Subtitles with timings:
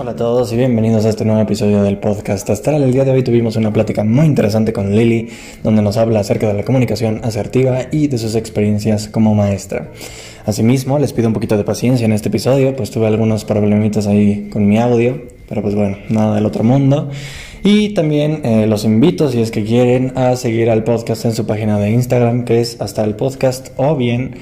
[0.00, 2.84] Hola a todos y bienvenidos a este nuevo episodio del podcast Astral.
[2.84, 5.28] El día de hoy tuvimos una plática muy interesante con Lily,
[5.64, 9.90] donde nos habla acerca de la comunicación asertiva y de sus experiencias como maestra.
[10.46, 14.48] Asimismo, les pido un poquito de paciencia en este episodio, pues tuve algunos problemitas ahí
[14.52, 17.10] con mi audio, pero pues bueno, nada del otro mundo.
[17.64, 21.44] Y también eh, los invito, si es que quieren, a seguir al podcast en su
[21.44, 24.36] página de Instagram, que es hasta el podcast, o bien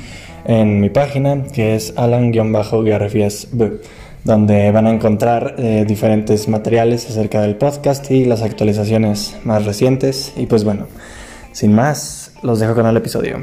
[0.45, 3.80] en mi página, que es alan-garfias.b
[4.26, 10.32] donde van a encontrar eh, diferentes materiales acerca del podcast y las actualizaciones más recientes.
[10.36, 10.89] Y pues bueno,
[11.52, 13.40] sin más, los dejo con el episodio.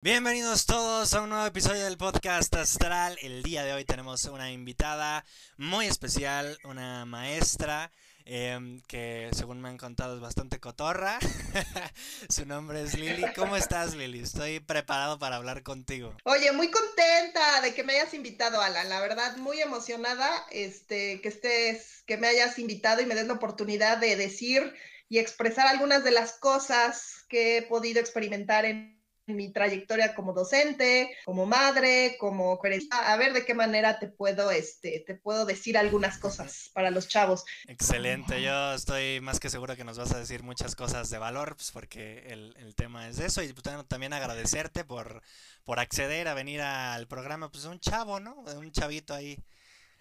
[0.00, 3.18] Bienvenidos todos a un nuevo episodio del podcast Astral.
[3.20, 5.22] El día de hoy tenemos una invitada
[5.58, 7.90] muy especial, una maestra
[8.24, 11.18] Em, que según me han contado es bastante cotorra.
[12.28, 13.24] Su nombre es Lili.
[13.34, 14.20] ¿Cómo estás, Lili?
[14.20, 16.16] Estoy preparado para hablar contigo.
[16.24, 18.88] Oye, muy contenta de que me hayas invitado, Alan.
[18.88, 23.34] La verdad, muy emocionada este, que estés, que me hayas invitado y me des la
[23.34, 24.72] oportunidad de decir
[25.08, 29.01] y expresar algunas de las cosas que he podido experimentar en
[29.32, 35.02] mi trayectoria como docente, como madre, como a ver de qué manera te puedo, este,
[35.06, 37.44] te puedo decir algunas cosas para los chavos.
[37.66, 41.56] Excelente, yo estoy más que seguro que nos vas a decir muchas cosas de valor,
[41.56, 45.22] pues porque el, el tema es eso, y pues, también agradecerte por,
[45.64, 48.34] por acceder a venir al programa, pues un chavo, ¿no?
[48.56, 49.38] Un chavito ahí.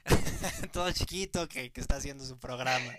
[0.74, 2.94] todo chiquito que, que está haciendo su programa.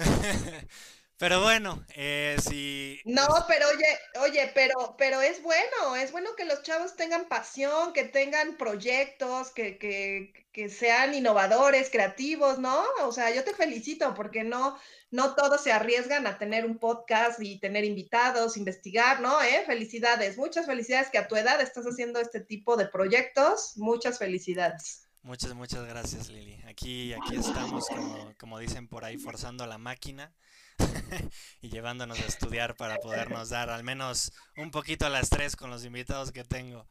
[1.20, 2.98] Pero bueno, eh, si...
[3.04, 7.92] No, pero oye, oye, pero, pero es bueno, es bueno que los chavos tengan pasión,
[7.92, 12.82] que tengan proyectos, que, que, que sean innovadores, creativos, ¿no?
[13.02, 14.78] O sea, yo te felicito porque no,
[15.10, 19.42] no todos se arriesgan a tener un podcast y tener invitados, investigar, ¿no?
[19.42, 19.62] ¿Eh?
[19.66, 25.06] Felicidades, muchas felicidades que a tu edad estás haciendo este tipo de proyectos, muchas felicidades.
[25.22, 26.62] Muchas, muchas gracias, Lili.
[26.66, 30.32] Aquí, aquí estamos, como, como dicen por ahí, forzando la máquina.
[31.62, 35.70] y llevándonos a estudiar para podernos dar al menos un poquito a las tres con
[35.70, 36.86] los invitados que tengo.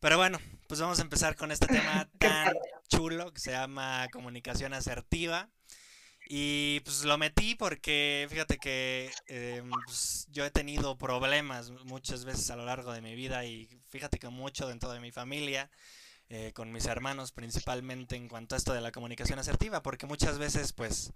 [0.00, 2.54] Pero bueno, pues vamos a empezar con este tema tan
[2.88, 5.48] chulo que se llama comunicación asertiva.
[6.28, 12.50] Y pues lo metí porque fíjate que em, pues, yo he tenido problemas muchas veces
[12.50, 15.70] a lo largo de mi vida y fíjate que mucho dentro de mi familia,
[16.30, 20.38] eh, con mis hermanos principalmente en cuanto a esto de la comunicación asertiva, porque muchas
[20.38, 21.12] veces pues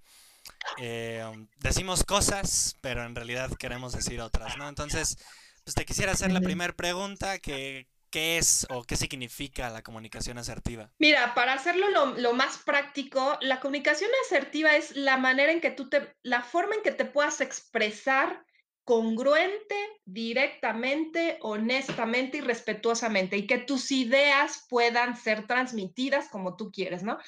[0.78, 1.24] eh,
[1.58, 4.68] decimos cosas, pero en realidad queremos decir otras, ¿no?
[4.68, 5.16] Entonces,
[5.64, 10.38] pues te quisiera hacer la primera pregunta, que, ¿qué es o qué significa la comunicación
[10.38, 10.90] asertiva?
[10.98, 11.86] Mira, para hacerlo
[12.16, 16.76] lo, más práctico, la comunicación asertiva es la manera en que tú te, la forma
[16.76, 18.44] en que te puedas expresar
[18.84, 19.74] congruente,
[20.04, 27.18] directamente, honestamente y respetuosamente, y que tus ideas puedan ser transmitidas como tú quieres, ¿no?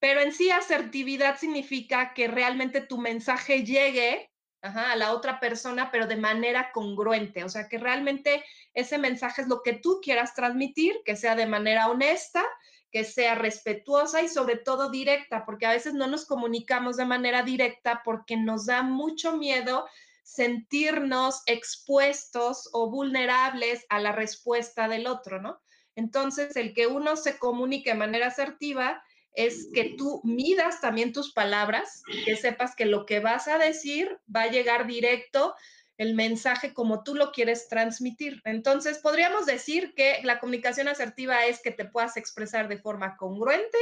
[0.00, 6.06] Pero en sí asertividad significa que realmente tu mensaje llegue a la otra persona, pero
[6.06, 8.44] de manera congruente, o sea, que realmente
[8.74, 12.44] ese mensaje es lo que tú quieras transmitir, que sea de manera honesta,
[12.90, 17.42] que sea respetuosa y sobre todo directa, porque a veces no nos comunicamos de manera
[17.42, 19.86] directa porque nos da mucho miedo
[20.22, 25.60] sentirnos expuestos o vulnerables a la respuesta del otro, ¿no?
[25.94, 29.02] Entonces, el que uno se comunique de manera asertiva
[29.34, 34.18] es que tú midas también tus palabras, que sepas que lo que vas a decir
[34.34, 35.54] va a llegar directo
[35.96, 38.40] el mensaje como tú lo quieres transmitir.
[38.44, 43.78] Entonces, podríamos decir que la comunicación asertiva es que te puedas expresar de forma congruente,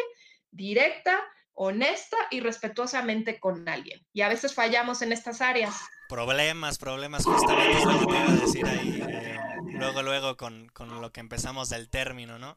[0.50, 1.20] directa,
[1.52, 4.04] honesta y respetuosamente con alguien.
[4.12, 5.74] Y a veces fallamos en estas áreas.
[6.08, 9.38] Problemas, problemas, justamente es lo que iba a decir ahí, eh,
[9.72, 12.56] luego, luego con, con, lo que empezamos del término, ¿no?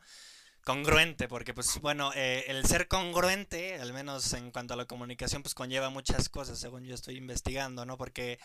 [0.70, 5.42] Congruente, porque pues bueno, eh, el ser congruente, al menos en cuanto a la comunicación,
[5.42, 7.98] pues conlleva muchas cosas, según yo estoy investigando, ¿no?
[7.98, 8.38] Porque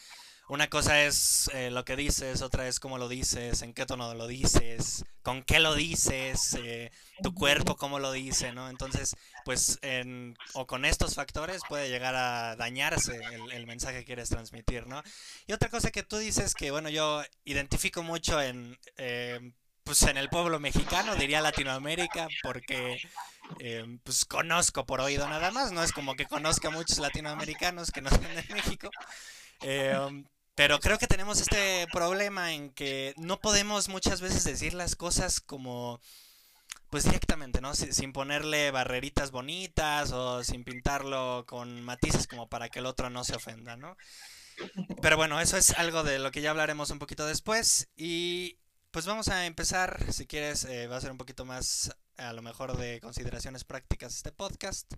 [0.49, 4.15] una cosa es eh, lo que dices, otra es cómo lo dices, en qué tono
[4.15, 6.91] lo dices, con qué lo dices, eh,
[7.23, 8.71] tu cuerpo cómo lo dice, ¿no?
[8.71, 13.21] Entonces, pues, en, o con estos factores puede llegar a dañarse
[13.53, 15.03] el, mensaje que quieres transmitir, ¿no?
[15.47, 18.79] Y otra cosa que tú dices que, bueno, yo identifico mucho en,
[19.85, 23.01] pues, en el pueblo mexicano, diría Latinoamérica, porque...
[24.03, 28.01] pues conozco por oído nada más, no es como que conozca a muchos latinoamericanos que
[28.01, 28.91] no son de México,
[30.55, 35.41] pero creo que tenemos este problema en que no podemos muchas veces decir las cosas
[35.41, 36.01] como
[36.91, 37.75] pues directamente, ¿no?
[37.75, 43.25] Sin, ponerle barreritas bonitas o sin pintarlo con matices como para que el otro no
[43.25, 43.97] se ofenda, ¿no?
[45.03, 48.59] Pero bueno, eso es algo de lo que ya hablaremos un poquito después y
[48.95, 52.43] pues vamos a empezar, si quieres, eh, va a ser un poquito más a lo
[52.43, 54.89] mejor de consideraciones prácticas este podcast.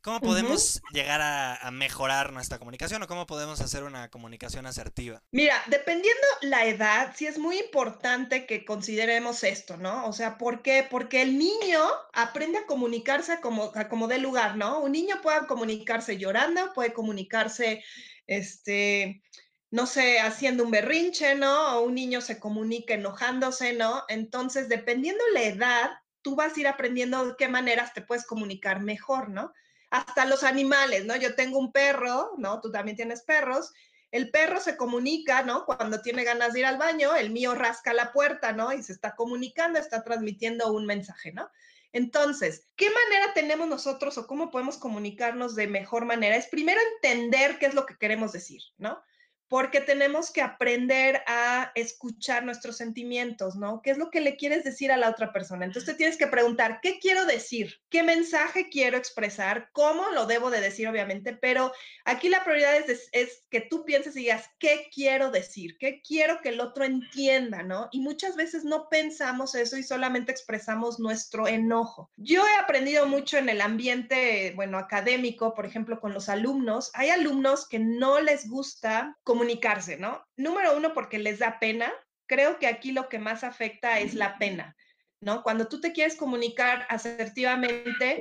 [0.00, 5.22] ¿Cómo podemos llegar a, mejorar nuestra comunicación o cómo podemos hacer una comunicación asertiva?
[5.30, 10.06] Mira, dependiendo la edad, sí es muy importante que consideremos esto, ¿no?
[10.06, 10.86] O sea, ¿por qué?
[10.90, 11.84] Porque el niño
[12.14, 14.80] aprende a comunicarse como, a como de lugar, ¿no?
[14.80, 17.84] Un niño puede comunicarse llorando, puede comunicarse,
[18.26, 19.20] este,
[19.70, 21.78] no sé, haciendo un berrinche, ¿no?
[21.78, 24.04] O un niño se comunica enojándose, ¿no?
[24.08, 25.90] Entonces, dependiendo la edad,
[26.22, 29.52] tú vas a ir aprendiendo de qué maneras te puedes comunicar mejor, ¿no?
[29.90, 31.16] hasta los animales, ¿no?
[31.16, 32.60] Yo tengo un perro, ¿no?
[32.60, 33.72] Tú también tienes perros.
[34.10, 35.64] El perro se comunica, ¿no?
[35.64, 38.72] Cuando tiene ganas de ir al baño, el mío rasca la puerta, ¿no?
[38.72, 41.50] Y se está comunicando, está transmitiendo un mensaje, ¿no?
[41.92, 46.36] Entonces, ¿qué manera tenemos nosotros o cómo podemos comunicarnos de mejor manera?
[46.36, 49.02] Es primero entender qué es lo que queremos decir, ¿no?
[49.48, 53.80] Porque tenemos que aprender a escuchar nuestros sentimientos, ¿no?
[53.82, 55.64] ¿Qué es lo que le quieres decir a la otra persona?
[55.64, 57.80] Entonces te tienes que preguntar, ¿qué quiero decir?
[57.88, 59.70] ¿Qué mensaje quiero expresar?
[59.72, 61.32] ¿Cómo lo debo de decir, obviamente?
[61.32, 61.72] Pero
[62.04, 65.78] aquí la prioridad es, es, que tú pienses y digas, ¿qué quiero decir?
[65.78, 67.88] ¿Qué quiero que el otro entienda, ¿no?
[67.90, 72.10] Y muchas veces no pensamos eso y solamente expresamos nuestro enojo.
[72.16, 76.90] Yo he aprendido mucho en el ambiente, bueno, académico, por ejemplo, con los alumnos.
[76.92, 80.26] Hay alumnos que no les gusta comunicarse, ¿no?
[80.36, 81.92] Número uno, porque les da pena.
[82.26, 84.76] Creo que aquí lo que más afecta es la pena,
[85.20, 85.44] ¿no?
[85.44, 88.20] Cuando tú te quieres comunicar asertivamente,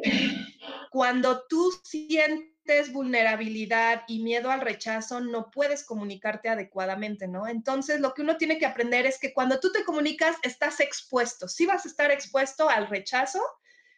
[0.92, 7.48] cuando tú sientes vulnerabilidad y miedo al rechazo, no puedes comunicarte adecuadamente, ¿no?
[7.48, 11.48] Entonces, lo que uno tiene que aprender es que cuando tú te comunicas, estás expuesto.
[11.48, 13.42] Si vas a estar expuesto al rechazo,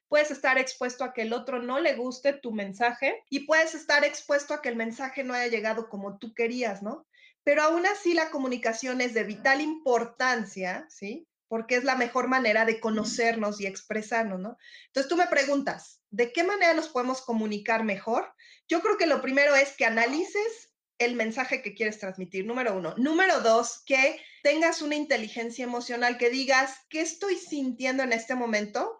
[0.09, 4.03] puedes estar expuesto a que el otro no le guste tu mensaje y puedes estar
[4.03, 7.07] expuesto a que el mensaje no haya llegado como tú querías, ¿no?
[7.43, 11.27] Pero aún así la comunicación es de vital importancia, ¿sí?
[11.47, 14.57] Porque es la mejor manera de conocernos y expresarnos, ¿no?
[14.87, 18.33] Entonces tú me preguntas, ¿de qué manera nos podemos comunicar mejor?
[18.67, 22.93] Yo creo que lo primero es que analices el mensaje que quieres transmitir, número uno.
[22.97, 28.98] Número dos, que tengas una inteligencia emocional, que digas, ¿qué estoy sintiendo en este momento?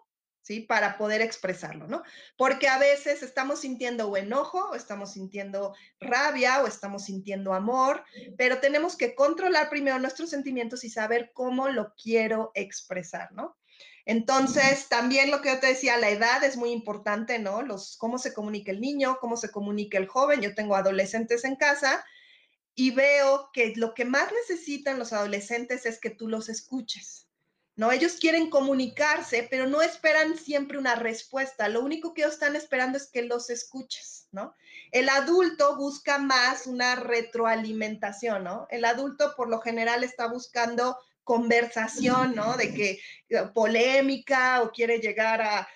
[0.50, 0.58] ¿Sí?
[0.58, 2.02] Para poder expresarlo, ¿no?
[2.36, 8.02] Porque a veces estamos sintiendo o enojo, o estamos sintiendo rabia, o estamos sintiendo amor,
[8.36, 13.58] pero tenemos que controlar primero nuestros sentimientos y saber cómo lo quiero expresar, ¿no?
[14.04, 17.62] Entonces, también lo que yo te decía, la edad es muy importante, ¿no?
[17.62, 20.40] Los, cómo se comunica el niño, cómo se comunica el joven.
[20.40, 22.04] Yo tengo adolescentes en casa
[22.74, 27.29] y veo que lo que más necesitan los adolescentes es que tú los escuches.
[27.80, 27.90] ¿No?
[27.92, 31.66] Ellos quieren comunicarse, pero no esperan siempre una respuesta.
[31.70, 34.54] Lo único que ellos están esperando es que los escuches, ¿no?
[34.92, 38.66] El adulto busca más una retroalimentación, ¿no?
[38.68, 42.54] El adulto por lo general está buscando conversación, ¿no?
[42.58, 43.00] De que
[43.30, 45.66] eh, polémica o quiere llegar a,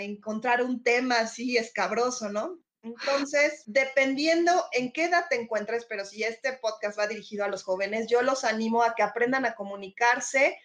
[0.00, 2.58] encontrar un tema así escabroso, ¿no?
[2.82, 7.62] Entonces, dependiendo en qué edad te encuentres, pero si este podcast va dirigido a los
[7.62, 10.58] jóvenes, yo los animo a que aprendan a comunicarse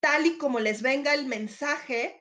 [0.00, 2.20] tal y como les venga el mensaje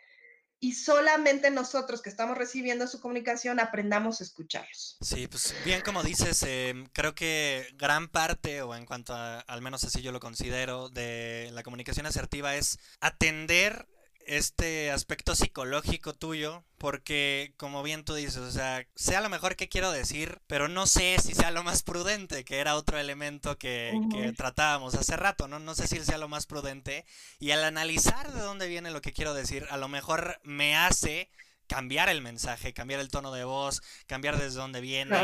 [0.62, 4.98] y solamente nosotros que estamos recibiendo su comunicación aprendamos a escucharlos.
[5.02, 9.62] Sí, pues bien como dices, em, creo que gran parte, o en cuanto a, al
[9.62, 13.88] menos así yo lo considero, de la comunicación asertiva es atender
[14.30, 19.56] este aspecto psicológico tuyo, porque como bien tú dices, o sea, sé a lo mejor
[19.56, 23.58] qué quiero decir, pero no sé si sea lo más prudente, que era otro elemento
[23.58, 25.58] que, que, tratábamos hace rato, ¿no?
[25.58, 27.06] No sé si sea lo más prudente,
[27.40, 31.32] y al analizar de dónde viene lo que quiero decir, a lo mejor me hace
[31.66, 35.16] cambiar el mensaje, cambiar el tono de voz, cambiar desde dónde viene,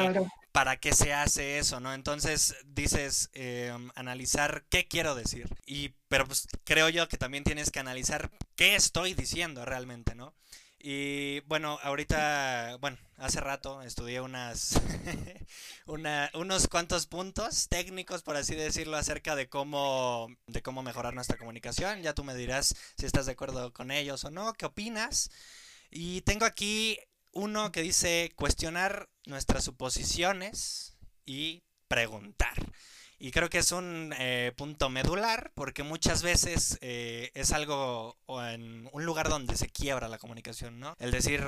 [0.55, 1.93] para qué se hace eso, ¿no?
[1.93, 5.50] Entonces dices, em, analizar qué quiero decir.
[5.65, 10.33] Y, pero pues creo yo que también tienes que analizar qué estoy diciendo realmente, ¿no?
[10.79, 14.79] Y bueno, ahorita, bueno, hace rato estudié unas,
[16.33, 22.01] unos cuantos puntos técnicos, por así decirlo, acerca de cómo, de cómo mejorar nuestra comunicación.
[22.01, 25.31] Ya tú me dirás si estás de acuerdo con ellos o no, qué opinas.
[25.91, 26.97] Y tengo aquí
[27.36, 32.56] uno que dice cuestionar nuestras suposiciones y preguntar.
[33.20, 38.44] Y creo que es un eh, punto medular porque muchas veces eh, es algo o
[38.44, 40.96] en un lugar donde se quiebra la comunicación, ¿no?
[41.00, 41.44] El decir,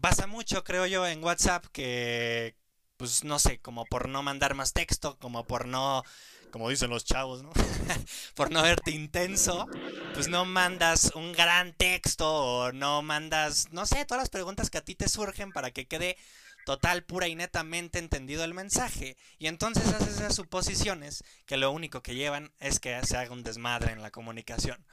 [0.00, 2.56] pasa mucho, creo yo, en WhatsApp que,
[2.96, 6.02] pues no sé, como por no mandar más texto, como por no
[6.50, 7.50] como dicen los chavos, ¿no?
[8.34, 9.66] Por no verte intenso,
[10.14, 14.78] pues no mandas un gran texto o no mandas, no sé, todas las preguntas que
[14.78, 16.16] a ti te surgen para que quede
[16.64, 19.16] total, pura y netamente entendido el mensaje.
[19.38, 23.42] Y entonces haces esas suposiciones que lo único que llevan es que se haga un
[23.42, 24.84] desmadre en la comunicación.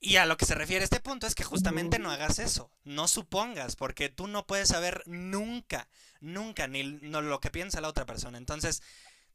[0.00, 3.08] Y a lo que se refiere este punto es que justamente no hagas eso, no
[3.08, 5.88] supongas, porque tú no puedes saber nunca,
[6.20, 8.38] nunca, ni lo que piensa la otra persona.
[8.38, 8.82] Entonces,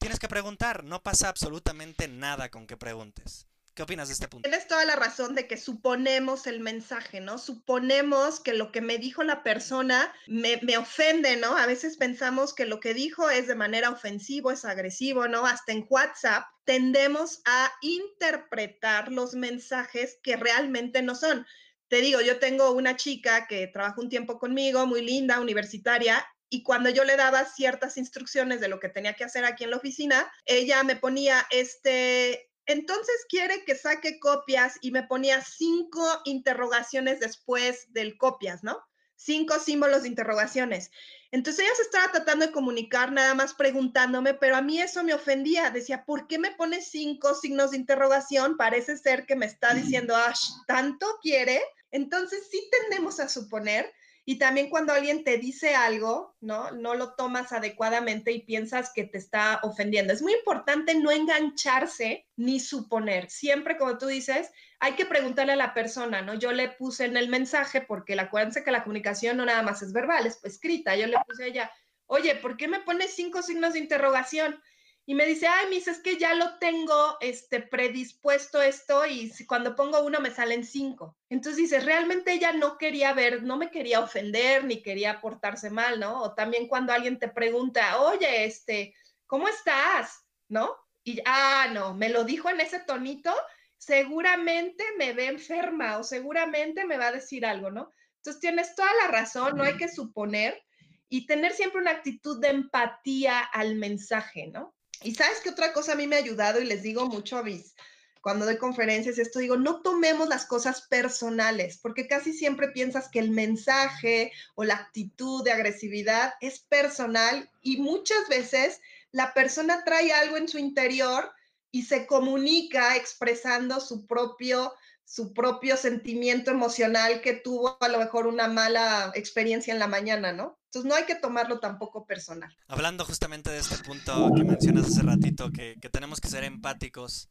[0.03, 3.47] tienes que preguntar, no pasa absolutamente nada con que preguntes.
[3.73, 4.47] ¿Qué opinas de este punto?
[4.47, 7.37] Tienes toda la razón de que suponemos el mensaje, ¿no?
[7.37, 11.55] Suponemos que lo que me dijo la persona me, me, ofende, ¿no?
[11.55, 15.45] A veces pensamos que lo que dijo es de manera ofensivo, es agresivo, ¿no?
[15.45, 21.47] Hasta en WhatsApp tendemos a interpretar los mensajes que realmente no son.
[21.87, 26.61] Te digo, yo tengo una chica que trabaja un tiempo conmigo, muy linda, universitaria, y
[26.61, 29.77] cuando yo le daba ciertas instrucciones de lo que tenía que hacer aquí en la
[29.77, 37.19] oficina, ella me ponía este entonces quiere que saque copias y me ponía cinco interrogaciones
[37.19, 38.77] después del copias, ¿no?
[39.15, 40.91] Cinco símbolos de interrogaciones.
[41.31, 45.15] Entonces ella se estaba tratando de comunicar nada más preguntándome, pero a mí eso me
[45.15, 45.71] ofendía.
[45.71, 48.57] Decía, ¿por qué me pones cinco signos de interrogación?
[48.57, 50.35] Parece ser que me está diciendo, ah,
[50.67, 51.63] tanto quiere.
[51.89, 53.91] Entonces sí tendemos a suponer
[54.25, 56.71] y también cuando alguien te dice algo, ¿no?
[56.71, 60.13] No lo tomas adecuadamente y piensas que te está ofendiendo.
[60.13, 63.29] Es muy importante no engancharse ni suponer.
[63.29, 64.49] Siempre, como tú dices,
[64.79, 66.35] hay que preguntarle a la persona, ¿no?
[66.35, 69.91] Yo le puse en el mensaje, porque acuérdense que la comunicación no nada más es
[69.91, 70.95] verbal, es escrita.
[70.95, 71.71] Yo le puse a ella,
[72.05, 74.57] oye, ¿por qué me pones cinco signos de interrogación?
[75.05, 79.75] Y me dice, ay, mis, es que ya lo tengo este, predispuesto esto y cuando
[79.75, 81.17] pongo uno me salen cinco.
[81.29, 85.99] Entonces dice, realmente ella no quería ver, no me quería ofender ni quería portarse mal,
[85.99, 86.21] ¿no?
[86.21, 88.95] O también cuando alguien te pregunta, oye, este,
[89.27, 90.25] ¿cómo estás?
[90.47, 90.73] ¿No?
[91.03, 93.33] Y, ah, no, me lo dijo en ese tonito,
[93.77, 97.91] seguramente me ve enferma o seguramente me va a decir algo, ¿no?
[98.17, 100.63] Entonces tienes toda la razón, no hay que suponer
[101.09, 104.73] y tener siempre una actitud de empatía al mensaje, ¿no?
[105.03, 107.43] Y sabes que otra cosa a mí me ha ayudado y les digo mucho a
[107.43, 107.75] mis,
[108.23, 113.19] cuando doy conferencias, esto digo, no tomemos las cosas personales, porque casi siempre piensas que
[113.19, 118.79] el mensaje o la actitud de agresividad es personal y muchas veces
[119.11, 121.31] la persona trae algo en su interior
[121.69, 124.73] y se comunica expresando su propio
[125.05, 130.31] su propio sentimiento emocional que tuvo a lo mejor una mala experiencia en la mañana,
[130.31, 130.57] ¿no?
[130.73, 132.51] Entonces no hay que tomarlo tampoco personal.
[132.67, 137.29] Hablando justamente de este punto que mencionas hace ratito, que, tenemos que ser empáticos,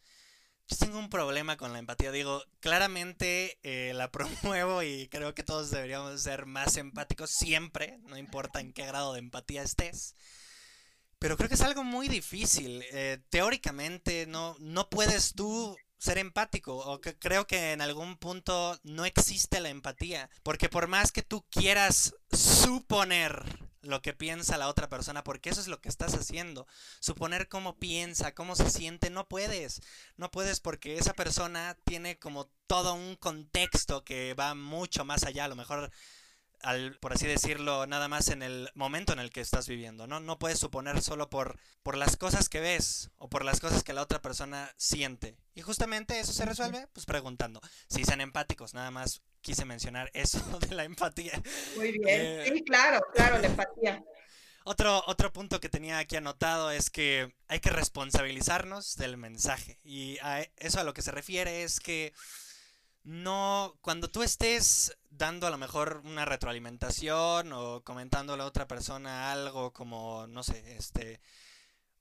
[0.69, 2.13] yo tengo un problema con la empatía.
[2.13, 8.17] Digo, claramente eh, la promuevo y creo que todos deberíamos ser más empáticos siempre, no
[8.17, 10.15] importa en qué grado de empatía estés.
[11.19, 12.85] Pero creo que es algo muy difícil.
[12.93, 18.77] Eh, teóricamente no, no puedes tú ser empático o que creo que en algún punto
[18.83, 23.45] no existe la empatía, porque por más que tú quieras suponer
[23.83, 26.67] lo que piensa la otra persona, porque eso es lo que estás haciendo,
[26.99, 29.81] suponer cómo piensa, cómo se siente, no puedes,
[30.17, 35.45] no puedes porque esa persona tiene como todo un contexto que va mucho más allá,
[35.45, 35.93] a lo mejor
[36.63, 40.21] al, por así decirlo, nada más en el momento en el que estás viviendo, ¿no?
[40.21, 43.93] No puedes suponer solo por, por las cosas que ves o por las cosas que
[43.93, 45.37] la otra persona siente.
[45.55, 47.61] Y justamente eso se resuelve, pues preguntando.
[47.89, 50.39] Si sean empáticos, nada más quise mencionar eso
[50.69, 51.41] de la empatía.
[51.77, 54.03] Muy bien, eh, sí, claro, claro, la empatía.
[54.65, 59.81] Otro, otro punto que tenía aquí anotado es que hay que responsabilizarnos del mensaje.
[59.83, 62.13] Y a eso a lo que se refiere es que
[63.05, 69.33] no, cuando tú estés dando a lo mejor una retroalimentación o comentándole a otra persona
[69.33, 71.21] algo como, no sé, este,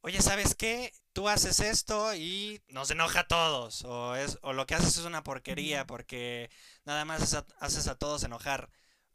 [0.01, 0.93] oye, ¿sabes qué?
[1.13, 5.05] Tú haces esto y nos enoja a todos, o, es, o lo que haces es
[5.05, 6.49] una porquería porque
[6.85, 8.69] nada más haces a todos enojar.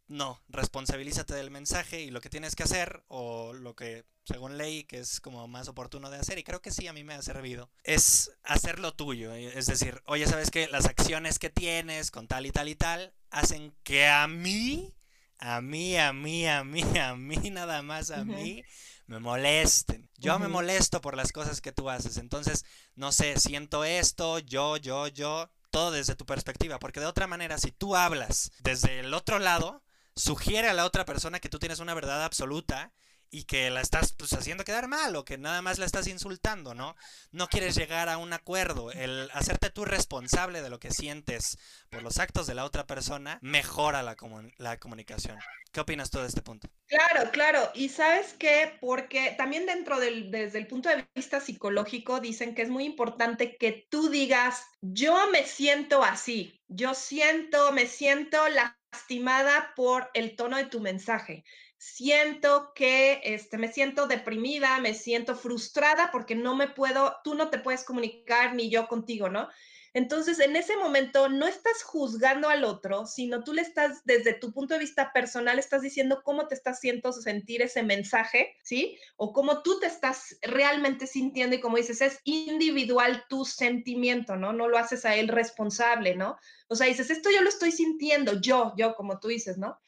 [0.08, 4.84] No, responsabilízate del mensaje y lo que tienes que hacer, o lo que según ley,
[4.84, 7.22] que es como más oportuno de hacer, y creo que sí a mí me ha
[7.22, 9.34] servido, es hacer lo tuyo.
[9.34, 10.68] Es decir, oye, ¿sabes qué?
[10.68, 14.94] Las acciones que tienes con tal y tal y tal hacen que a mí,
[15.38, 18.62] a mí, a mí, a mí, a mí, nada más a mí,
[19.06, 20.08] me molesten.
[20.18, 22.16] Yo me molesto por las cosas que tú haces.
[22.16, 26.78] Entonces, no sé, siento esto, yo, yo, yo, todo desde tu perspectiva.
[26.78, 29.84] Porque de otra manera, si tú hablas desde el otro lado,
[30.16, 32.92] sugiere a la otra persona que tú tienes una verdad absoluta
[33.30, 36.74] y que la estás pues, haciendo quedar mal o que nada más la estás insultando,
[36.74, 36.96] ¿no?
[37.32, 38.92] No quieres llegar a un acuerdo.
[38.92, 41.58] El hacerte tú responsable de lo que sientes
[41.90, 44.16] por los actos de la otra persona mejora la,
[44.58, 45.38] la comunicación.
[45.72, 46.68] ¿Qué opinas tú de este punto?
[46.86, 47.70] Claro, claro.
[47.74, 52.62] Y sabes qué, porque también dentro del, desde el punto de vista psicológico dicen que
[52.62, 58.48] es muy importante que tú digas, yo me siento así, yo siento, me siento
[58.92, 61.44] lastimada por el tono de tu mensaje
[61.78, 67.50] siento que este, me siento deprimida, me siento frustrada porque no me puedo, tú no
[67.50, 69.48] te puedes comunicar ni yo contigo, ¿no?
[69.96, 74.52] Entonces, en ese momento no estás juzgando al otro, sino tú le estás, desde tu
[74.52, 78.98] punto de vista personal, estás diciendo cómo te estás haciendo sentir ese mensaje, ¿sí?
[79.16, 84.52] O cómo tú te estás realmente sintiendo y como dices, es individual tu sentimiento, ¿no?
[84.52, 86.36] No lo haces a él responsable, ¿no?
[86.68, 89.78] O sea, dices, esto yo lo estoy sintiendo, yo, yo, como tú dices, ¿no?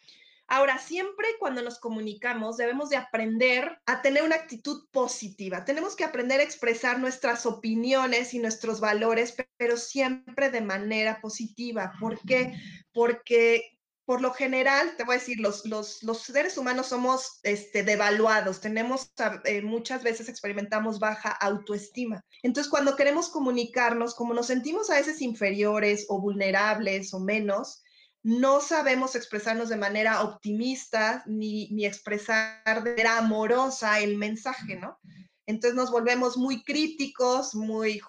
[0.49, 5.67] Ahora, siempre cuando nos comunicamos debemos de aprender a tener una actitud positiva.
[5.67, 11.93] Tenemos que aprender a expresar nuestras opiniones y nuestros valores, pero siempre de manera positiva.
[12.01, 12.55] ¿Por qué?
[12.93, 13.79] Porque
[14.09, 18.59] por lo general, te voy a decir, los, los, los seres humanos somos este, devaluados,
[18.59, 19.13] tenemos,
[19.45, 22.25] eh, muchas veces experimentamos baja autoestima.
[22.43, 27.83] Entonces, cuando queremos comunicarnos, como nos sentimos a veces inferiores o vulnerables o menos,
[28.23, 34.99] no sabemos expresarnos de manera optimista ni, ni expresar de manera amorosa el mensaje, ¿no?
[35.47, 38.03] Entonces nos volvemos muy críticos, muy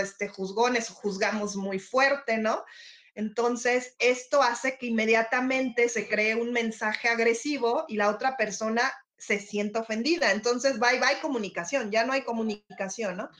[0.00, 2.64] este, juzgones, juzgamos muy fuerte, ¿no?
[3.14, 9.40] Entonces, esto hace que inmediatamente se cree un mensaje agresivo y la otra persona se
[9.40, 10.32] sienta ofendida.
[10.32, 13.30] Entonces, bye bye comunicación, ya no hay comunicación, ¿no?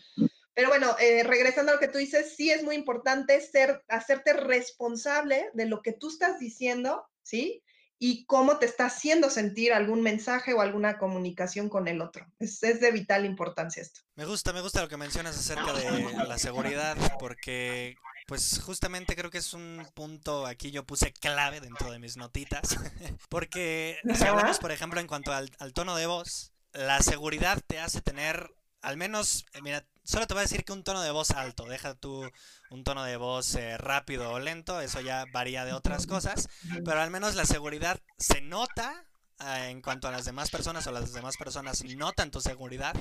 [0.56, 4.32] Pero bueno, eh, regresando a lo que tú dices, sí es muy importante ser, hacerte
[4.32, 7.62] responsable de lo que tú estás diciendo, ¿sí?
[7.98, 12.26] Y cómo te está haciendo sentir algún mensaje o alguna comunicación con el otro.
[12.38, 14.00] Es, es de vital importancia esto.
[14.14, 17.94] Me gusta, me gusta lo que mencionas acerca de la seguridad, porque
[18.26, 22.78] pues justamente creo que es un punto, aquí yo puse clave dentro de mis notitas,
[23.28, 27.78] porque si hablamos, por ejemplo, en cuanto al, al tono de voz, la seguridad te
[27.78, 31.10] hace tener, al menos, eh, mira, solo te voy a decir que un tono de
[31.10, 32.30] voz alto, deja tú
[32.70, 36.48] un tono de voz eh, rápido o lento, eso ya varía de otras cosas,
[36.84, 39.04] pero al menos la seguridad se nota
[39.40, 42.96] eh, en cuanto a las demás personas o las demás personas notan tu seguridad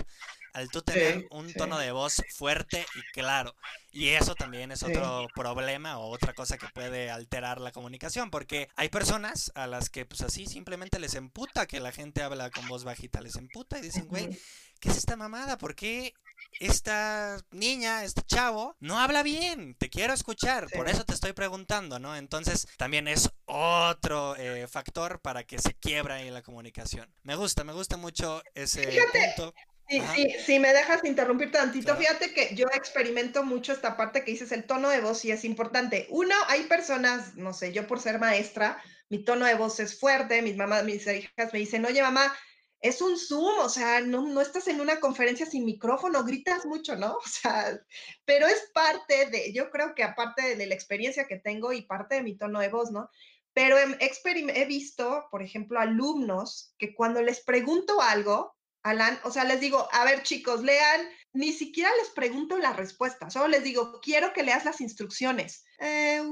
[0.54, 3.56] al tú tener un tono de voz fuerte y claro.
[3.92, 8.68] Y eso también es otro problema o otra cosa que puede alterar la comunicación, porque
[8.76, 12.68] hay personas a las que pues así simplemente les emputa que la gente habla con
[12.68, 14.38] voz bajita, les emputa y dicen, güey,
[14.82, 15.58] ¿qué es esta mamada?
[15.58, 16.14] ¿Por qué
[16.60, 22.00] esta niña, este chavo, no habla bien, te quiero escuchar, por eso te estoy preguntando,
[22.00, 22.16] ¿no?
[22.16, 27.14] Entonces también es otro eh, factor para que se quiebra ahí la comunicación.
[27.24, 29.54] Me gusta, me gusta mucho ese punto.
[29.88, 34.32] Sí, sí, si me dejas interrumpir tantito, fíjate que yo experimento mucho esta parte que
[34.32, 36.08] dices, el tono de voz y es importante.
[36.10, 40.42] Uno, hay personas, no sé, yo por ser maestra, mi tono de voz es fuerte,
[40.42, 42.36] mis mamás, mis hijas me dicen, oye mamá,
[42.82, 46.96] es un Zoom, o sea, no, no estás en una conferencia sin micrófono, gritas mucho,
[46.96, 47.18] ¿no?
[47.26, 47.80] O sea,
[48.26, 52.16] pero es parte de, yo creo que aparte de, la experiencia que tengo y parte
[52.16, 53.10] de mi tono de voz, ¿no?
[53.54, 59.46] Pero he, he visto, por ejemplo, alumnos que cuando les pregunto algo, Alan, o sea,
[59.46, 64.00] les digo, a ver chicos, lean, ni siquiera les pregunto la respuesta, solo les digo,
[64.02, 65.66] quiero que leas las instrucciones.
[65.80, 66.24] Eh,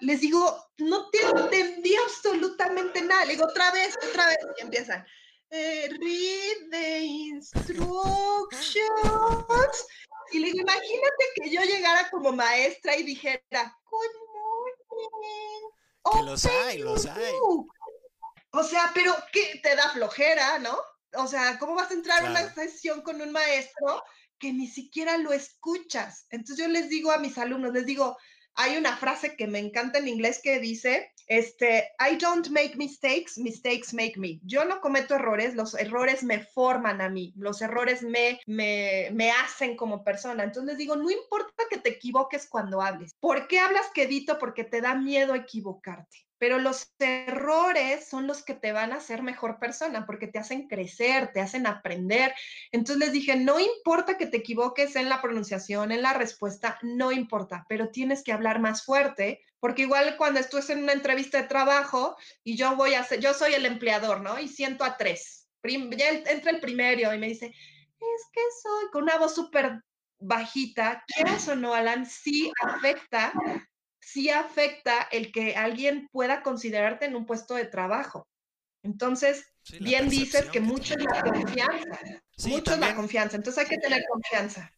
[0.00, 3.24] les digo, no te entendí absolutamente nada.
[3.24, 5.06] Le digo, otra vez, otra vez, y empiezan.
[5.50, 7.86] Eh, read the instructions.
[10.32, 15.70] Y le digo, imagínate que yo llegara como maestra y dijera, good morning.
[16.12, 17.32] Que los hay, los hay.
[18.50, 20.76] O sea, pero ¿qué te da flojera, no?
[21.14, 24.02] O sea, ¿cómo vas a entrar a una sesión con un maestro
[24.38, 26.26] que ni siquiera lo escuchas?
[26.30, 28.16] Entonces yo les digo a mis alumnos, les digo,
[28.54, 33.38] hay una frase que me encanta en inglés que dice, este, I don't make mistakes,
[33.38, 34.40] mistakes make me.
[34.42, 39.30] Yo no cometo errores, los errores me forman a mí, los errores me, me, me
[39.30, 40.42] hacen como persona.
[40.42, 43.14] Entonces les digo, no importa que te equivoques cuando hables.
[43.20, 44.38] ¿Por qué hablas quedito?
[44.38, 49.22] Porque te da miedo equivocarte pero los errores son los que te van a hacer
[49.22, 52.34] mejor persona porque te hacen crecer, te hacen aprender.
[52.72, 57.12] Entonces les dije, no importa que te equivoques en la pronunciación, en la respuesta, no
[57.12, 61.48] importa, pero tienes que hablar más fuerte, porque igual cuando estás en una entrevista de
[61.48, 64.38] trabajo y yo voy a ser, yo soy el empleador, ¿no?
[64.38, 65.48] Y siento a tres.
[65.62, 69.82] ya entra el primero y me dice, es que soy con una voz súper
[70.20, 73.32] bajita, quieras o no, Alan, sí afecta
[74.12, 78.26] sí afecta el que alguien pueda considerarte en un puesto de trabajo.
[78.82, 79.44] Entonces,
[79.80, 82.00] bien dices que, mucho es la confianza.
[82.46, 83.36] mucho es la confianza.
[83.36, 84.72] Entonces hay que tener confianza.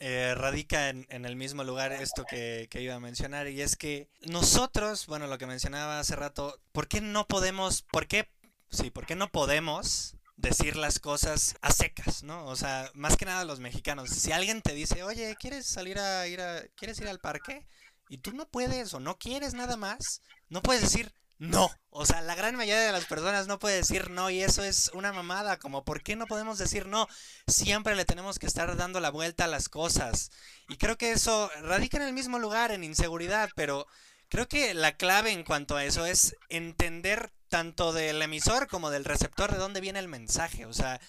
[0.00, 4.08] Eh, radica en, el mismo lugar esto que, que, iba a mencionar y es que
[4.20, 8.28] nosotros, bueno, lo que mencionaba hace rato, ¿por qué no podemos, por qué,
[8.70, 12.46] sí, por qué no podemos decir las cosas a secas, ¿no?
[12.46, 14.10] O sea, más que nada los mexicanos.
[14.10, 17.66] Si alguien te dice, oye, ¿quieres salir a ir a, ¿quieres ir al parque?
[18.08, 21.70] Y tú no puedes o no quieres nada más, no puedes decir, no.
[21.90, 24.90] O sea, la gran mayoría de las personas no puede decir no y eso es
[24.92, 25.58] una mamada.
[25.58, 27.06] Como, ¿por qué no podemos decir no?
[27.46, 30.30] Siempre le tenemos que estar dando la vuelta a las cosas.
[30.68, 33.86] Y creo que eso radica en el mismo lugar, en inseguridad, pero
[34.28, 39.04] creo que la clave en cuanto a eso es entender tanto del emisor como del
[39.04, 40.66] receptor de dónde viene el mensaje.
[40.66, 41.00] O sea,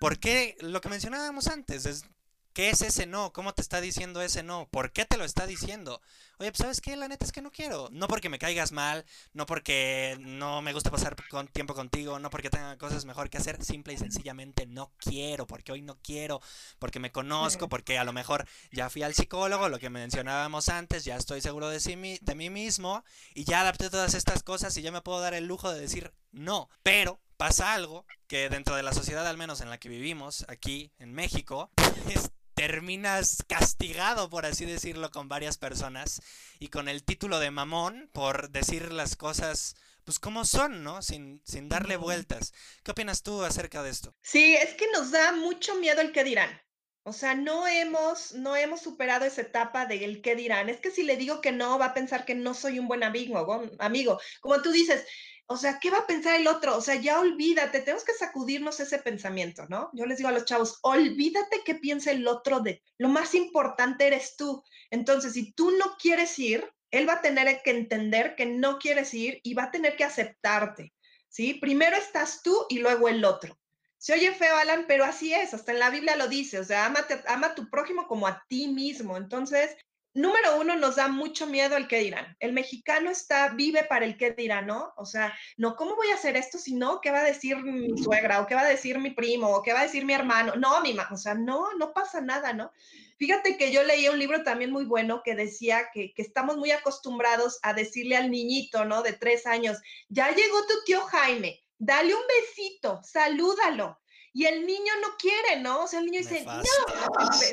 [0.00, 1.86] ¿por qué lo que mencionábamos antes?
[1.86, 2.04] Es
[2.52, 3.32] ¿Qué es ese no?
[3.32, 4.68] ¿Cómo te está diciendo ese no?
[4.70, 6.02] ¿Por qué te lo está diciendo?
[6.38, 7.88] Oye, pues sabes qué, la neta es que no quiero.
[7.92, 12.28] No porque me caigas mal, no porque no me gusta pasar con tiempo contigo, no
[12.28, 16.42] porque tenga cosas mejor que hacer, simple y sencillamente no quiero, porque hoy no quiero,
[16.78, 21.04] porque me conozco, porque a lo mejor ya fui al psicólogo, lo que mencionábamos antes,
[21.04, 23.02] ya estoy seguro de, sí, de mí mismo
[23.34, 26.12] y ya adapté todas estas cosas y ya me puedo dar el lujo de decir
[26.32, 26.68] no.
[26.82, 30.92] Pero pasa algo que dentro de la sociedad al menos en la que vivimos, aquí
[30.98, 31.70] en México,
[32.08, 36.20] es terminas castigado, por así decirlo, con varias personas
[36.58, 41.00] y con el título de mamón por decir las cosas pues como son, ¿no?
[41.02, 42.52] Sin, sin darle vueltas.
[42.82, 44.14] ¿Qué opinas tú acerca de esto?
[44.20, 46.60] Sí, es que nos da mucho miedo el que dirán.
[47.04, 50.68] O sea, no hemos, no hemos superado esa etapa del qué dirán.
[50.68, 53.02] Es que si le digo que no, va a pensar que no soy un buen
[53.02, 54.20] amigo, amigo.
[54.40, 55.04] Como tú dices,
[55.46, 56.76] o sea, ¿qué va a pensar el otro?
[56.76, 59.90] O sea, ya olvídate, tenemos que sacudirnos ese pensamiento, ¿no?
[59.92, 64.06] Yo les digo a los chavos, olvídate qué piensa el otro de, lo más importante
[64.06, 64.62] eres tú.
[64.90, 69.12] Entonces, si tú no quieres ir, él va a tener que entender que no quieres
[69.14, 70.92] ir y va a tener que aceptarte,
[71.28, 71.54] ¿sí?
[71.54, 73.58] Primero estás tú y luego el otro.
[73.98, 76.86] Se oye feo, Alan, pero así es, hasta en la Biblia lo dice, o sea,
[76.86, 79.16] ama a tu prójimo como a ti mismo.
[79.16, 79.76] Entonces,
[80.14, 82.36] número uno, nos da mucho miedo el qué dirán.
[82.40, 84.92] El mexicano está, vive para el qué dirán, ¿no?
[84.96, 87.00] O sea, no, ¿cómo voy a hacer esto si no?
[87.00, 88.40] ¿Qué va a decir mi suegra?
[88.40, 89.48] ¿O qué va a decir mi primo?
[89.48, 90.54] ¿O qué va a decir mi hermano?
[90.56, 92.72] No, mi mamá, o sea, no, no pasa nada, ¿no?
[93.18, 96.72] Fíjate que yo leí un libro también muy bueno que decía que, que estamos muy
[96.72, 99.02] acostumbrados a decirle al niñito, ¿no?
[99.02, 103.98] De tres años, ya llegó tu tío Jaime, dale un besito, salúdalo.
[104.34, 105.84] Y el niño no quiere, ¿no?
[105.84, 106.62] O sea, el niño dice, no.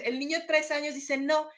[0.05, 1.49] El niño de tres años dice, no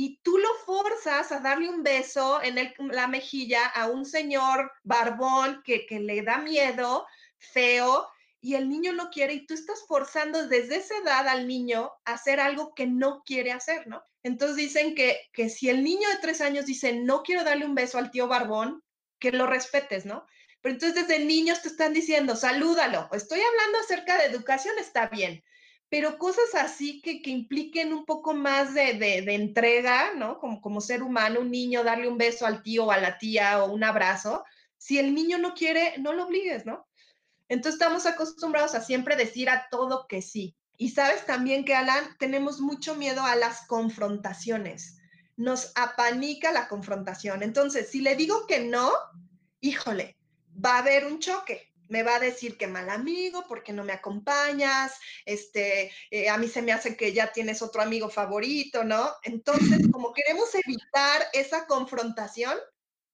[0.00, 5.60] y tú lo forzas a darle un beso en la mejilla a un señor barbón
[5.64, 7.04] que, le da miedo,
[7.36, 8.06] feo,
[8.40, 12.12] y el niño no quiere y tú estás forzando desde esa edad al niño a
[12.12, 14.04] hacer algo que no quiere hacer, ¿no?
[14.22, 17.74] Entonces dicen que, que si el niño de tres años dice, no quiero darle un
[17.74, 18.84] beso al tío barbón,
[19.18, 20.28] que lo respetes, ¿no?
[20.60, 23.08] Pero entonces desde niños te están diciendo, salúdalo.
[23.10, 25.42] Estoy hablando acerca de educación, está bien
[25.90, 30.38] pero cosas así que, que impliquen un poco más de, de, entrega, ¿no?
[30.38, 33.64] Como, como ser humano, un niño, darle un beso al tío o a la tía
[33.64, 34.44] o un abrazo.
[34.76, 36.86] Si el niño no quiere, no lo obligues, ¿no?
[37.48, 40.54] Entonces estamos acostumbrados a siempre decir a todo que sí.
[40.76, 44.98] Y sabes también que, Alan, tenemos mucho miedo a las confrontaciones.
[45.36, 47.42] Nos apanica la confrontación.
[47.42, 48.92] Entonces, si le digo que no,
[49.60, 50.18] híjole,
[50.64, 53.92] va a haber un choque me va a decir que mal amigo, porque no me
[53.92, 54.92] acompañas,
[55.24, 59.10] este, eh, a mí se me hace que ya tienes otro amigo favorito, ¿no?
[59.22, 59.58] Entonces,
[59.92, 62.56] como queremos evitar esa confrontación,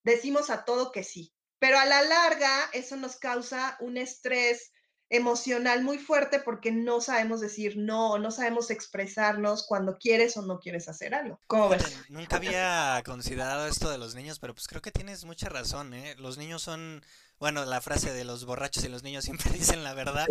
[0.03, 1.33] decimos a todo que sí.
[1.59, 4.73] Pero a la larga, eso nos causa un estrés
[5.11, 10.59] emocional muy fuerte porque no sabemos decir no, no sabemos expresarnos cuando quieres o no
[10.59, 11.41] quieres hacer algo.
[11.47, 11.83] ¿Cómo ves?
[12.09, 16.15] Nunca había considerado esto de los niños, pero pues creo que tienes mucha razón, ¿eh?
[16.19, 17.03] Los niños son
[17.39, 20.27] bueno, la frase de los borrachos y los niños siempre dicen la verdad,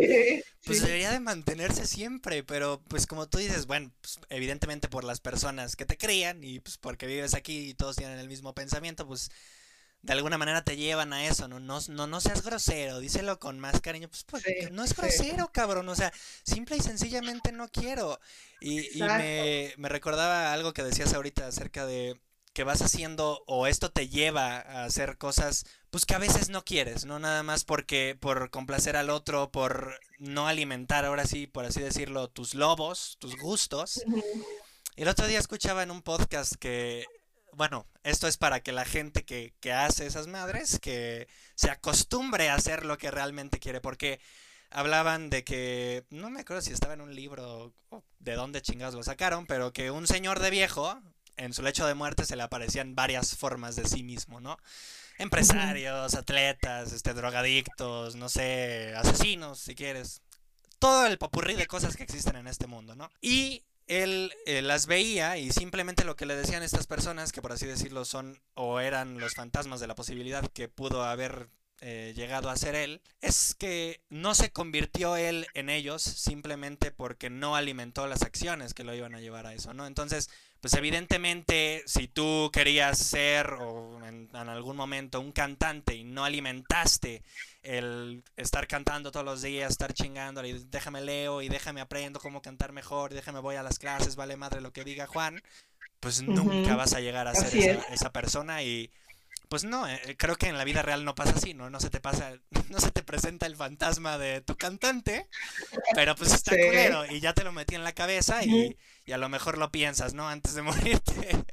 [0.64, 5.20] pues debería de mantenerse siempre, pero pues como tú dices, bueno, pues, evidentemente por las
[5.20, 9.06] personas que te crían y pues porque vives aquí y todos tienen el mismo pensamiento,
[9.06, 9.30] pues
[10.04, 13.58] de alguna manera te llevan a eso, no, no, no, no seas grosero, díselo con
[13.58, 16.12] más cariño, pues, pues no es grosero, cabrón, o sea,
[16.44, 18.20] simple y sencillamente no quiero.
[18.60, 22.20] Y, y me, me recordaba algo que decías ahorita acerca de
[22.52, 26.64] que vas haciendo o esto te lleva a hacer cosas pues que a veces no
[26.64, 31.64] quieres, no nada más porque por complacer al otro, por no alimentar ahora sí, por
[31.64, 34.04] así decirlo, tus lobos, tus gustos.
[34.96, 37.06] El otro día escuchaba en un podcast que
[37.56, 42.50] bueno, esto es para que la gente que, que hace esas madres, que se acostumbre
[42.50, 44.20] a hacer lo que realmente quiere, porque
[44.70, 47.72] hablaban de que, no me acuerdo si estaba en un libro
[48.18, 51.00] de dónde chingados lo sacaron, pero que un señor de viejo,
[51.36, 54.58] en su lecho de muerte se le aparecían varias formas de sí mismo, ¿no?
[55.18, 60.22] Empresarios, atletas, este, drogadictos, no sé, asesinos, si quieres.
[60.80, 63.10] Todo el popurrí de cosas que existen en este mundo, ¿no?
[63.20, 67.52] Y él eh, las veía y simplemente lo que le decían estas personas, que por
[67.52, 71.48] así decirlo son o eran los fantasmas de la posibilidad que pudo haber
[71.80, 77.28] eh, llegado a ser él, es que no se convirtió él en ellos simplemente porque
[77.28, 79.86] no alimentó las acciones que lo iban a llevar a eso, ¿no?
[79.86, 80.30] Entonces,
[80.64, 87.22] pues evidentemente si tú querías ser o en, algún momento un cantante y no alimentaste
[87.62, 92.40] el estar cantando todos los días, estar chingando, y déjame leo y déjame aprendo cómo
[92.40, 95.42] cantar mejor, y déjame voy a las clases, vale madre lo que diga Juan,
[96.00, 98.90] pues nunca vas a llegar a ser esa, esa, persona y
[99.48, 101.70] pues no, eh, creo que en la vida real no pasa así, ¿no?
[101.70, 102.32] No se te pasa,
[102.70, 105.28] no se te presenta el fantasma de tu cantante,
[105.94, 109.18] pero pues está culero y ya te lo metí en la cabeza y, y, a
[109.18, 110.28] lo mejor lo piensas, ¿no?
[110.28, 110.62] Antes de
[111.02, 111.44] morirte.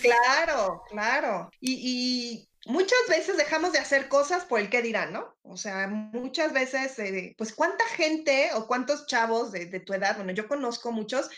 [0.00, 1.50] Claro, claro.
[1.60, 5.36] Y, y, muchas veces dejamos de hacer cosas por el que dirán, ¿no?
[5.42, 10.16] O sea, muchas veces, eh, pues cuánta gente o cuántos chavos de, de tu edad,
[10.16, 11.28] bueno, yo conozco muchos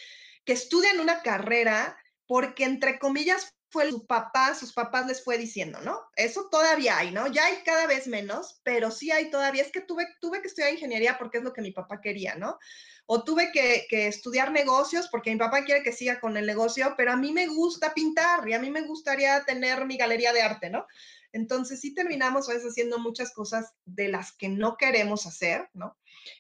[0.44, 5.80] que estudian una carrera porque entre comillas fue su papá, sus papás les fue diciendo,
[5.82, 6.00] ¿no?
[6.14, 7.26] Eso todavía hay, ¿no?
[7.26, 9.62] Ya hay cada vez menos, pero sí hay todavía.
[9.62, 12.58] Es que tuve, tuve que estudiar ingeniería porque es lo que mi papá quería, ¿no?
[13.06, 16.94] O tuve que, que, estudiar negocios porque mi papá quiere que siga con el negocio,
[16.96, 20.42] pero a mí me gusta pintar y a mí me gustaría tener mi galería de
[20.42, 20.86] arte, ¿no?
[21.32, 25.96] Entonces sí terminamos a veces haciendo muchas cosas de las que no queremos hacer, ¿no?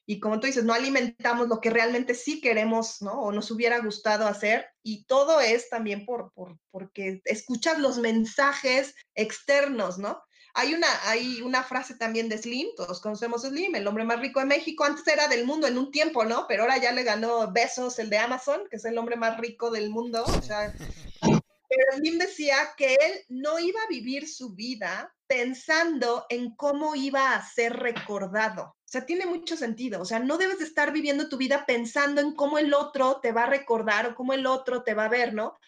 [0.06, 3.12] Y como tú dices, no alimentamos lo que realmente sí queremos, ¿no?
[3.20, 4.66] O nos hubiera gustado hacer.
[4.82, 10.22] Y todo es también por, por porque escuchas los mensajes externos, ¿no?
[10.58, 14.20] Hay una, hay una frase también de Slim, todos conocemos a Slim, el hombre más
[14.20, 16.46] rico de México, antes era del mundo en un tiempo, ¿no?
[16.48, 19.70] Pero ahora ya le ganó Besos, el de Amazon, que es el hombre más rico
[19.70, 20.24] del mundo.
[20.24, 20.40] O
[21.68, 27.34] pero Slim decía que él no iba a vivir su vida pensando en cómo iba
[27.34, 28.62] a ser recordado.
[28.64, 30.00] O sea, tiene mucho sentido.
[30.00, 33.32] O sea, no debes de estar viviendo tu vida pensando en cómo el otro te
[33.32, 35.58] va a recordar o cómo el otro te va a ver, ¿no?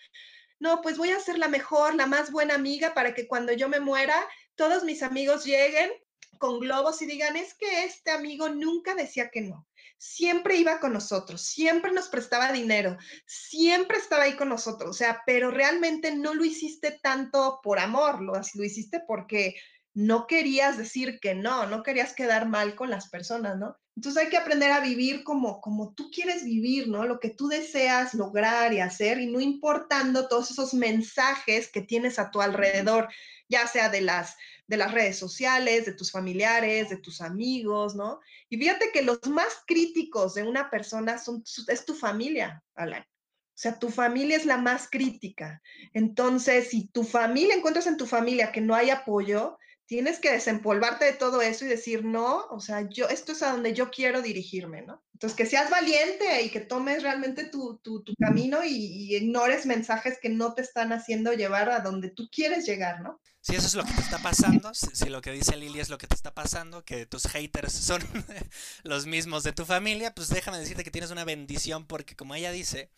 [0.61, 3.68] No, pues voy a ser la mejor, la más buena amiga para que cuando yo
[3.68, 4.16] me muera,
[4.54, 5.90] todos mis amigos lleguen
[6.38, 10.92] con globos y digan, es que este amigo nunca decía que no siempre iba con
[10.92, 12.96] nosotros, siempre nos prestaba dinero,
[13.27, 18.20] siempre estaba ahí con nosotros, o sea, pero realmente no lo hiciste tanto por amor,
[18.20, 19.55] lo, lo hiciste porque
[19.94, 23.77] no querías decir que no, no querías quedar mal con las personas, ¿no?
[23.96, 27.05] Entonces hay que aprender a vivir como, como tú quieres vivir, ¿no?
[27.05, 32.20] Lo que tú deseas lograr y hacer y no importando todos esos mensajes que tienes
[32.20, 33.09] a tu alrededor,
[33.48, 34.37] ya sea de las
[34.68, 38.20] de las redes sociales, de tus familiares, de tus amigos, ¿no?
[38.48, 43.02] Y fíjate que los más críticos de una persona son, es tu familia, Alan.
[43.02, 45.61] O sea, tu familia es la más crítica.
[45.92, 51.07] Entonces, si tu familia, encuentras en tu familia que no hay apoyo, tienes que desempolvarte
[51.07, 54.20] de todo eso y decir, no, o sea, yo, esto es a donde yo quiero
[54.20, 55.03] dirigirme, ¿no?
[55.14, 60.18] Entonces, que seas valiente y que tomes realmente tu, tu, camino y, y, ignores mensajes
[60.20, 63.18] que no te están haciendo llevar a donde tú quieres llegar, ¿no?
[63.40, 65.96] Si eso es lo que te está pasando, si, lo que dice Lili es lo
[65.96, 68.03] que te está pasando, que tus haters son
[68.85, 72.53] los mismos de tu familia, pues déjame decirte que tienes una bendición porque como ella
[72.53, 72.90] dice,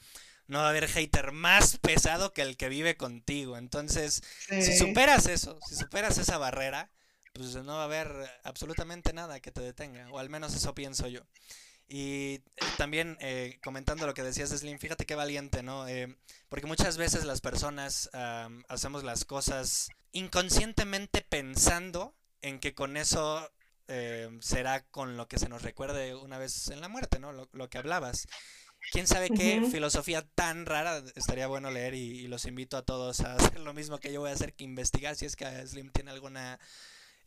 [0.50, 3.56] no va a haber hater más pesado que el que vive contigo.
[3.56, 6.90] Entonces, si superas eso, si superas esa barrera,
[7.32, 11.06] pues no va a haber absolutamente nada que te detenga, o al menos eso pienso
[11.06, 11.20] yo.
[11.88, 12.40] Y
[12.76, 15.88] también eh, comentando lo que decías de Slim, fíjate qué valiente, ¿no?
[15.88, 16.16] Eh,
[16.48, 18.10] porque muchas veces las personas
[18.68, 23.50] hacemos las cosas inconscientemente pensando en que con eso
[23.86, 27.32] eh, será con lo que se nos recuerde una vez en la muerte, ¿no?
[27.32, 28.26] Lo, lo que hablabas.
[28.92, 31.94] ¿Quién sabe qué filosofía tan rara estaría bueno leer?
[31.94, 34.64] Y, los invito a todos a hacer lo mismo que yo voy a hacer, que
[34.64, 36.58] investigar si es que Slim tiene alguna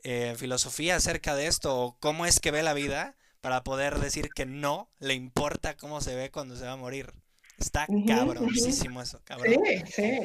[0.03, 4.29] eh, filosofía acerca de esto o cómo es que ve la vida para poder decir
[4.29, 7.11] que no le importa cómo se ve cuando se va a morir.
[7.57, 9.55] Está cabroncísimo eso, cabrón.
[9.65, 10.19] Sí, sí.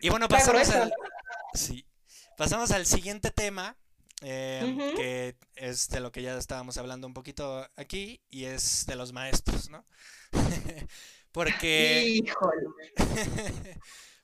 [0.00, 0.92] Y bueno, pasamos al,
[1.54, 1.86] sí,
[2.36, 3.76] pasamos al siguiente tema,
[4.22, 8.96] eh, que es de lo que ya estábamos hablando un poquito aquí, y es de
[8.96, 9.84] los maestros, ¿no?
[11.32, 12.22] Porque.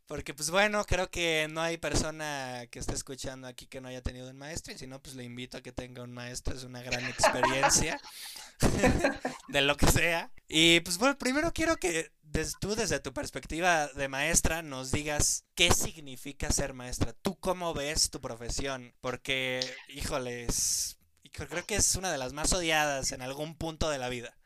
[0.08, 4.00] Porque, pues bueno, creo que no hay persona que esté escuchando aquí que no haya
[4.00, 4.72] tenido un maestro.
[4.72, 6.56] Y si no, pues le invito a que tenga un maestro.
[6.56, 8.00] Es una gran experiencia
[9.48, 10.32] de lo que sea.
[10.48, 12.10] Y pues bueno, primero quiero que
[12.58, 17.12] tú desde tu perspectiva de maestra nos digas qué significa ser maestra.
[17.12, 18.94] ¿Tú cómo ves tu profesión?
[19.02, 20.98] Porque, híjoles,
[21.32, 24.38] creo que es una de las más odiadas en algún punto de la vida.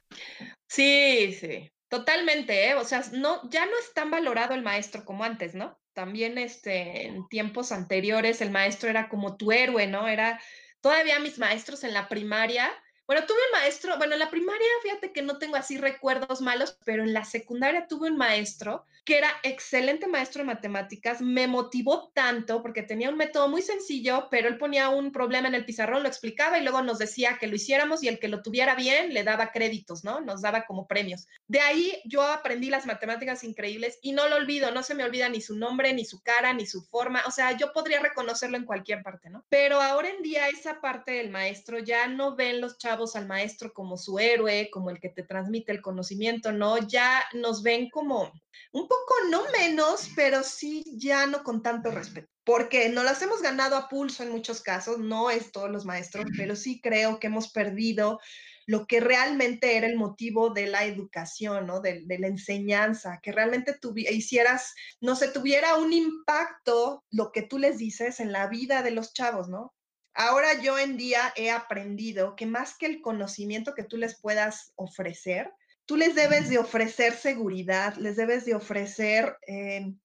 [0.67, 2.75] Sí, sí, totalmente, ¿eh?
[2.75, 5.79] O sea, no, ya no es tan valorado el maestro como antes, ¿no?
[5.93, 10.09] También este, en tiempos anteriores el maestro era como tu héroe, ¿no?
[10.09, 10.41] Era,
[10.81, 12.73] todavía mis maestros en la primaria,
[13.07, 16.79] Bueno, tuve un maestro, bueno, en la primaria, fíjate que no tengo así recuerdos malos,
[16.85, 22.13] pero en la secundaria tuve un maestro que era excelente maestro de matemáticas, me motivó
[22.15, 26.03] tanto porque tenía un método muy sencillo, pero él ponía un problema en el pizarrón,
[26.03, 29.13] lo explicaba y luego nos decía que lo hiciéramos y el que lo tuviera bien
[29.13, 30.21] le daba créditos, ¿no?
[30.21, 31.27] Nos daba como premios.
[31.49, 35.29] De ahí yo aprendí las matemáticas increíbles y no lo olvido, no se me olvida
[35.29, 38.65] ni su nombre, ni su cara, ni su forma, o sea, yo podría reconocerlo en
[38.65, 39.45] cualquier parte, ¿no?
[39.49, 43.73] Pero ahora en día esa parte del maestro ya no ven los chavos al maestro
[43.73, 46.79] como su héroe, como el que te transmite el conocimiento, ¿no?
[46.87, 48.33] Ya nos ven como
[48.73, 52.29] un poco, no menos, pero sí ya no con tanto respeto.
[52.45, 56.25] Porque no las hemos ganado a pulso en muchos casos, no es todos los maestros,
[56.37, 58.19] pero sí creo que hemos perdido
[58.67, 61.81] lo que realmente era el motivo de la educación, ¿no?
[61.81, 63.79] De, de la enseñanza, que realmente
[64.11, 68.93] hicieras, no sé, tuviera un impacto lo que tú les dices en la vida de
[68.93, 69.73] los chavos, ¿no?
[70.15, 74.73] Ahora yo en día he aprendido que más que el conocimiento que tú les puedas
[74.77, 75.51] ofrecer,
[75.87, 79.99] tú les debes de ofrecer seguridad, les debes de ofrecer em,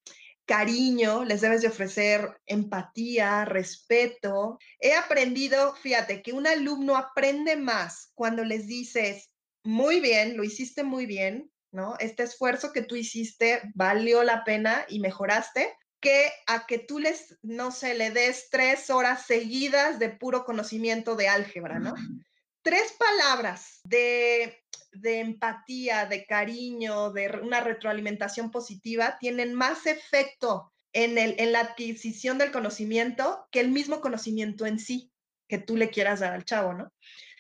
[0.45, 4.57] cariño, les debes de ofrecer empatía, respeto.
[4.79, 9.29] He aprendido, fíjate, que un alumno aprende más cuando les dices,
[9.63, 11.95] muy bien, lo hiciste muy bien, ¿no?
[11.99, 17.37] Este esfuerzo que tú hiciste valió la pena y mejoraste, que a que tú les,
[17.41, 21.95] no sé, le des tres horas seguidas de puro conocimiento de álgebra, ¿no?
[22.61, 31.17] Tres palabras de, de empatía, de cariño, de una retroalimentación positiva tienen más efecto en,
[31.17, 35.11] el, en la adquisición del conocimiento que el mismo conocimiento en sí
[35.47, 36.91] que tú le quieras dar al chavo, ¿no?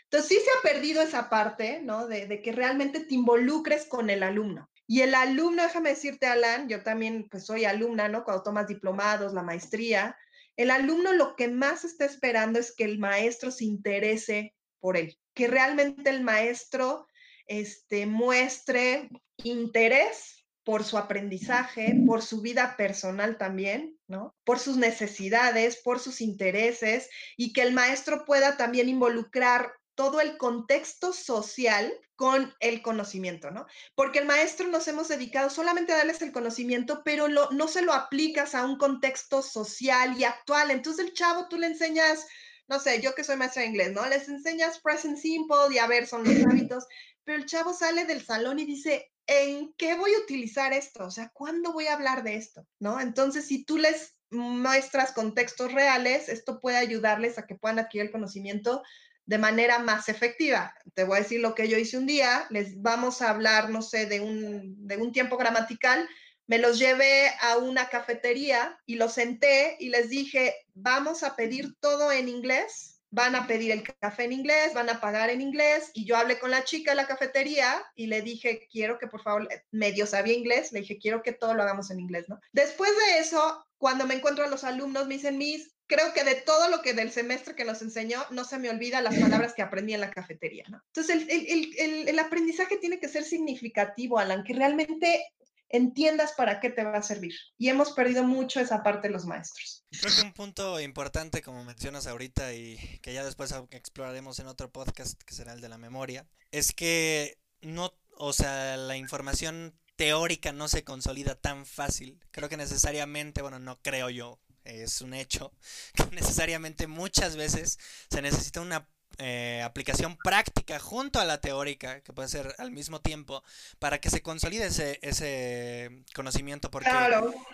[0.03, 2.07] Entonces sí se ha perdido esa parte, ¿no?
[2.07, 4.69] De, de, que realmente te involucres con el alumno.
[4.87, 8.23] Y el alumno, déjame decirte, Alan, yo también pues soy alumna, ¿no?
[8.23, 10.17] Cuando tomas diplomados, la maestría,
[10.55, 15.17] el alumno lo que más está esperando es que el maestro se interese por él,
[15.33, 17.07] que realmente el maestro
[17.45, 19.09] este, muestre
[19.43, 24.35] interés por su aprendizaje, por su vida personal también, ¿no?
[24.43, 30.37] Por sus necesidades, por sus intereses y que el maestro pueda también involucrar todo el
[30.37, 33.65] contexto social con el conocimiento, ¿no?
[33.95, 37.93] Porque el maestro nos hemos dedicado solamente a darles el conocimiento, pero no se lo
[37.93, 40.69] aplicas a un contexto social y actual.
[40.69, 42.27] Entonces el chavo tú le enseñas,
[42.67, 44.05] no sé, yo que soy maestra de inglés, ¿no?
[44.05, 46.85] Les enseñas present simple y a ver, son los hábitos,
[47.23, 51.05] pero el chavo sale del salón y dice, ¿en qué voy a utilizar esto?
[51.05, 52.67] O sea, ¿cuándo voy a hablar de esto?
[52.79, 53.01] ¿No?
[53.01, 58.11] Entonces, si tú les muestras contextos reales, esto puede ayudarles a que puedan adquirir el
[58.11, 58.83] conocimiento
[59.27, 60.73] de manera más efectiva.
[60.95, 63.81] Te voy a decir lo que yo hice un día, les vamos a hablar, no
[63.81, 66.09] sé, de un, de un tiempo gramatical,
[66.47, 71.75] me los llevé a una cafetería y los senté y les dije, vamos a pedir
[71.81, 75.89] todo en inglés, van a pedir el café en inglés, van a pagar en inglés
[75.95, 79.23] y yo hablé con la chica de la cafetería y le dije, quiero que por
[79.23, 82.39] favor, medio sabía inglés, le dije, quiero que todo lo hagamos en inglés, ¿no?
[82.51, 86.35] Después de eso, cuando me encuentro a los alumnos, me dicen, Miss, creo que de
[86.35, 89.63] todo lo que del semestre que nos enseñó, no se me olvida las palabras que
[89.63, 90.79] aprendí en la cafetería, ¿no?
[90.93, 95.25] Entonces, el, aprendizaje tiene que ser significativo, Alan, que realmente
[95.69, 97.33] entiendas para qué te va a servir.
[97.57, 99.85] Y hemos perdido mucho esa parte de los maestros.
[99.99, 104.71] Creo que un punto importante, como mencionas ahorita y que ya después exploraremos en otro
[104.71, 110.51] podcast, que será el de la memoria, es que no, o sea, la información teórica
[110.51, 112.19] no se consolida tan fácil.
[112.31, 115.51] Creo que necesariamente, bueno, no creo yo, es un hecho,
[115.95, 122.13] que necesariamente muchas veces se necesita una eh, aplicación práctica junto a la teórica, que
[122.13, 123.43] puede ser al mismo tiempo,
[123.79, 126.89] para que se consolide ese, ese conocimiento, porque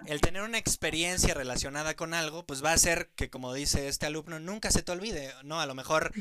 [0.05, 4.05] el tener una experiencia relacionada con algo, pues va a hacer que, como dice este
[4.05, 5.61] alumno, nunca se te olvide, ¿no?
[5.61, 6.11] A lo mejor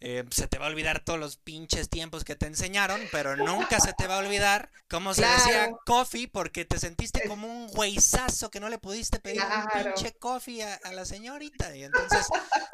[0.00, 3.80] eh, se te va a olvidar todos los pinches tiempos que te enseñaron, pero nunca
[3.80, 8.50] se te va a olvidar cómo se decía coffee, porque te sentiste como un güeyzazo
[8.50, 12.26] que no le pudiste pedir un pinche coffee a, a la señorita, y entonces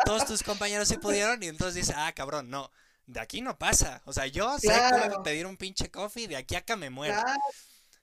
[0.04, 2.70] todos tus compañeros sí pudieron, y entonces dice, ah, cabrón, no.
[3.06, 4.02] De aquí no pasa.
[4.04, 7.20] O sea, yo sé cómo pedir un pinche coffee, de aquí acá me muero.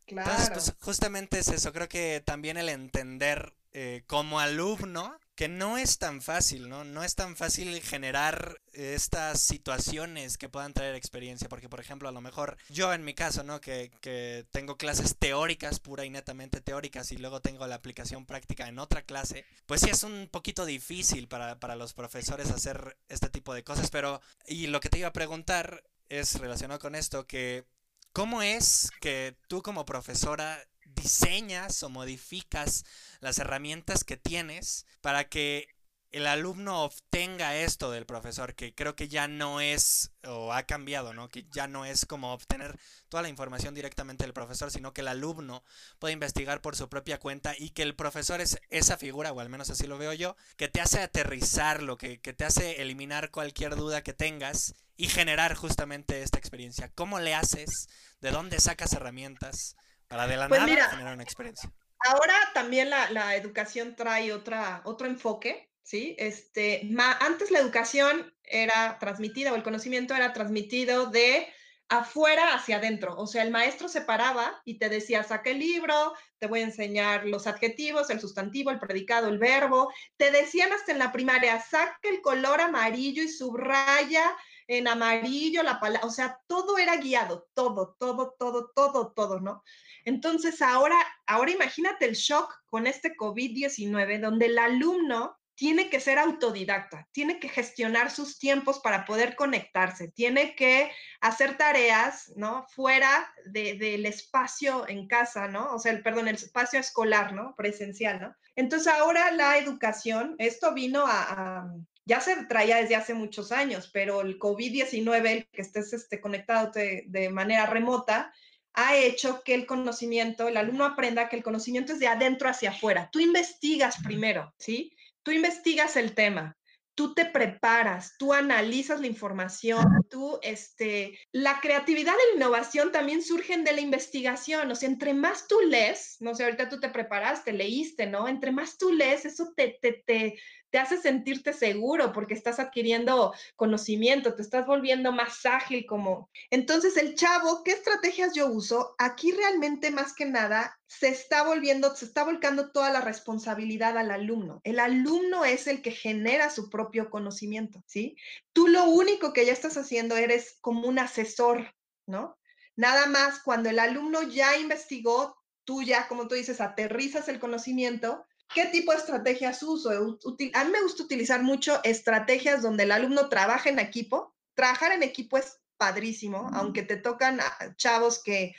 [0.07, 1.71] Entonces, pues justamente es eso.
[1.73, 6.83] Creo que también el entender eh, como alumno que no es tan fácil, ¿no?
[6.83, 12.11] No es tan fácil generar estas situaciones que puedan traer experiencia, porque por ejemplo, a
[12.11, 13.61] lo mejor yo en mi caso, ¿no?
[13.61, 18.67] Que, que tengo clases teóricas, pura y netamente teóricas, y luego tengo la aplicación práctica
[18.67, 23.29] en otra clase, pues sí es un poquito difícil para, para los profesores hacer este
[23.29, 27.27] tipo de cosas, pero, y lo que te iba a preguntar es relacionado con esto,
[27.27, 27.63] que
[28.11, 30.59] ¿cómo es que tú como profesora
[30.97, 32.83] diseñas o modificas
[33.21, 35.77] las herramientas que tienes para que
[36.11, 41.13] el alumno obtenga esto del profesor, que creo que ya no es, o ha cambiado,
[41.13, 41.29] ¿no?
[41.29, 42.79] Que ya no es como obtener
[43.09, 45.63] toda la información directamente del profesor, sino que el alumno
[45.99, 49.49] puede investigar por su propia cuenta y que el profesor es esa figura, o al
[49.49, 53.75] menos así lo veo yo, que te hace aterrizarlo, que, que te hace eliminar cualquier
[53.75, 56.89] duda que tengas y generar justamente esta experiencia.
[56.95, 57.89] ¿Cómo le haces?
[58.21, 59.75] ¿De dónde sacas herramientas
[60.07, 61.71] para de la Pues nada mira, generar una experiencia?
[61.99, 66.15] Ahora también la, la educación trae otra, otro enfoque, ¿sí?
[66.19, 71.47] Este, ma- antes la educación era transmitida o el conocimiento era transmitido de
[71.89, 73.15] afuera hacia adentro.
[73.17, 76.65] O sea, el maestro se paraba y te decía, saca el libro, te voy a
[76.65, 79.91] enseñar los adjetivos, el sustantivo, el predicado, el verbo.
[80.17, 84.35] Te decían hasta en la primaria, saca el color amarillo y subraya
[84.67, 86.05] en amarillo la palabra.
[86.07, 89.63] O sea, todo era guiado, todo, todo, todo, todo, todo, ¿no?
[90.07, 90.95] Entonces, ahora,
[91.25, 97.41] ahora imagínate el shock con este COVID-19, donde el alumno tiene que ser autodidacta, tiene
[97.41, 100.89] que gestionar sus tiempos para poder conectarse, tiene que
[101.19, 102.65] hacer tareas, ¿no?
[102.69, 105.73] Fuera de, del espacio en casa, ¿no?
[105.75, 107.53] O sea, el, perdón, el espacio escolar, ¿no?
[107.57, 108.35] Presencial, ¿no?
[108.55, 111.69] Entonces, ahora la educación, esto vino a,
[112.05, 116.71] ya se traía desde hace muchos años, pero el COVID-19, el que estés este, conectado
[116.71, 118.31] de manera remota,
[118.77, 122.69] ha hecho que el conocimiento, el alumno aprenda que el conocimiento es de adentro hacia
[122.69, 123.09] afuera.
[123.11, 124.95] Tú investigas primero, ¿sí?
[125.23, 126.55] Tú investigas el tema,
[126.93, 133.23] tú te preparas, tú analizas la información, tú, este, la creatividad y la innovación también
[133.23, 136.89] surgen de la investigación, o sea, entre más tú lees, no sé, ahorita tú te
[136.89, 138.27] preparaste, leíste, ¿no?
[138.27, 140.39] Entre más tú lees, eso te, te, te,
[140.69, 146.29] te hace sentirte seguro porque estás adquiriendo conocimiento, te estás volviendo más ágil como...
[146.49, 148.95] Entonces, el chavo, ¿qué estrategias yo uso?
[148.97, 154.11] Aquí realmente más que nada se está volviendo, se está volcando toda la responsabilidad al
[154.11, 154.61] alumno.
[154.63, 158.17] El alumno es el que genera su propio conocimiento, ¿sí?
[158.53, 161.73] Tú lo único que ya estás haciendo eres como un asesor,
[162.05, 162.37] ¿no?
[162.75, 168.25] Nada más cuando el alumno ya investigó, tú ya, como tú dices, aterrizas el conocimiento
[168.53, 169.89] ¿Qué tipo de estrategias uso?
[169.89, 174.35] A mí me gusta utilizar mucho estrategias donde el alumno trabaja en equipo.
[174.55, 177.39] Trabajar en equipo es padrísimo, aunque te tocan
[177.75, 178.55] chavos que,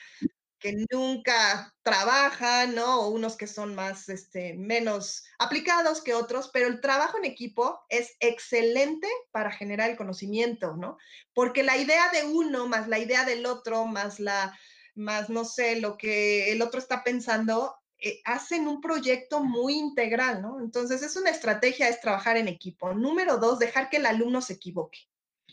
[0.59, 3.03] que nunca trabajan, ¿no?
[3.03, 7.80] O unos que son más, este, menos aplicados que otros, pero el trabajo en equipo
[7.89, 10.99] es excelente para generar el conocimiento, ¿no?
[11.32, 14.57] Porque la idea de uno más la idea del otro, más la,
[14.95, 20.40] más no sé, lo que el otro está pensando, eh, hacen un proyecto muy integral,
[20.40, 20.61] ¿no?
[20.61, 22.94] Entonces, es una estrategia, es trabajar en equipo.
[22.94, 25.01] Número dos, dejar que el alumno se equivoque.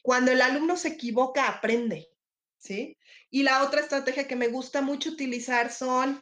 [0.04, 2.08] Cuando el alumno se equivoca, aprende,
[2.60, 2.98] ¿sí?
[3.32, 6.22] Y la otra estrategia que me gusta mucho utilizar son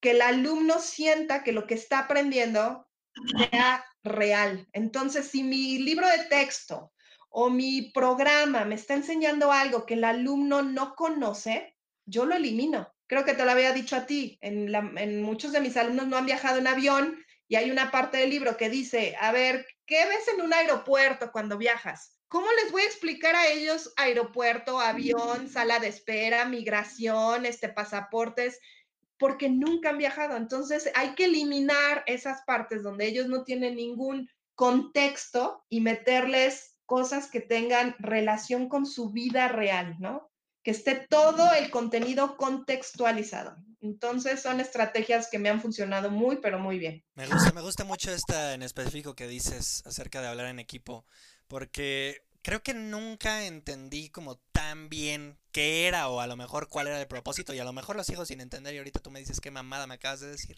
[0.00, 2.88] que el alumno sienta que lo que está aprendiendo
[3.36, 4.66] sea real.
[4.72, 6.92] Entonces, si mi libro de texto
[7.28, 12.92] o mi programa me está enseñando algo que el alumno no conoce, yo lo elimino
[13.10, 16.06] creo que te lo había dicho a ti, en, la, en, muchos de mis alumnos
[16.06, 19.66] no han viajado en avión y hay una parte del libro que dice, a ver,
[19.84, 22.20] ¿qué ves en un aeropuerto cuando viajas?
[22.28, 28.60] ¿Cómo les voy a explicar a ellos aeropuerto, avión, sala de espera, migración, este, pasaportes?
[29.18, 30.36] Porque nunca han viajado.
[30.36, 37.28] Entonces hay que eliminar esas partes donde ellos no tienen ningún contexto y meterles cosas
[37.28, 40.29] que tengan relación con su vida real, ¿no?
[40.62, 43.56] Que esté todo el contenido contextualizado.
[43.80, 47.02] Entonces son estrategias que me han funcionado muy, pero muy bien.
[47.14, 51.06] Me gusta, me gusta mucho esta en específico que dices acerca de hablar en equipo,
[51.48, 56.86] porque creo que nunca entendí como tan bien qué era o a lo mejor cuál
[56.86, 59.20] era el propósito y a lo mejor lo sigo sin entender y ahorita tú me
[59.20, 60.56] dices qué mamada me acabas de decir.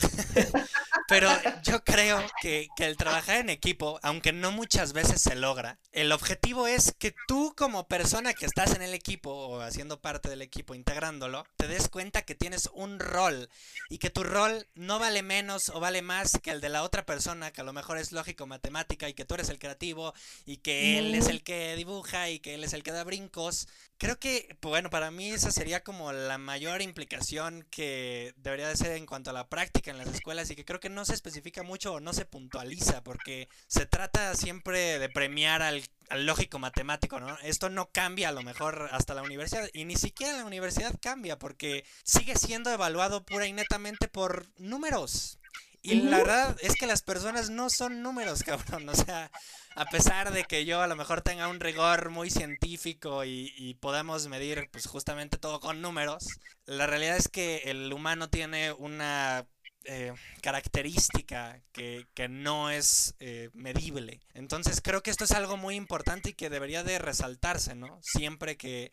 [1.08, 1.28] Pero
[1.62, 6.12] yo creo que, que, el trabajar en equipo, aunque no muchas veces se logra, el
[6.12, 10.42] objetivo es que tú como persona que estás en el equipo o haciendo parte del
[10.42, 13.48] equipo, integrándolo, te des cuenta que tienes un rol
[13.90, 17.04] y que tu rol no vale menos o vale más que el de la otra
[17.04, 20.14] persona, que a lo mejor es lógico, matemática y que tú eres el creativo
[20.46, 23.68] y que él es el que dibuja y que él es el que da brincos.
[24.02, 28.96] Creo que, bueno, para mí esa sería como la mayor implicación que debería de ser
[28.96, 31.62] en cuanto a la práctica en las escuelas y que creo que no se especifica
[31.62, 37.20] mucho o no se puntualiza porque se trata siempre de premiar al, al, lógico matemático,
[37.20, 37.38] ¿no?
[37.44, 41.38] Esto no cambia a lo mejor hasta la universidad y ni siquiera la universidad cambia
[41.38, 45.38] porque sigue siendo evaluado pura y netamente por números.
[45.82, 48.88] Y la verdad es que las personas no son números, cabrón.
[48.88, 49.30] O sea,
[49.74, 53.74] a pesar de que yo a lo mejor tenga un rigor muy científico y, y,
[53.74, 56.28] podamos medir pues justamente todo con números,
[56.66, 59.46] la realidad es que el humano tiene una
[59.84, 60.12] eh,
[60.42, 64.20] característica que, no es eh, medible.
[64.32, 67.98] Entonces creo que esto es algo muy importante y que debería de resaltarse, ¿no?
[68.02, 68.92] Siempre que,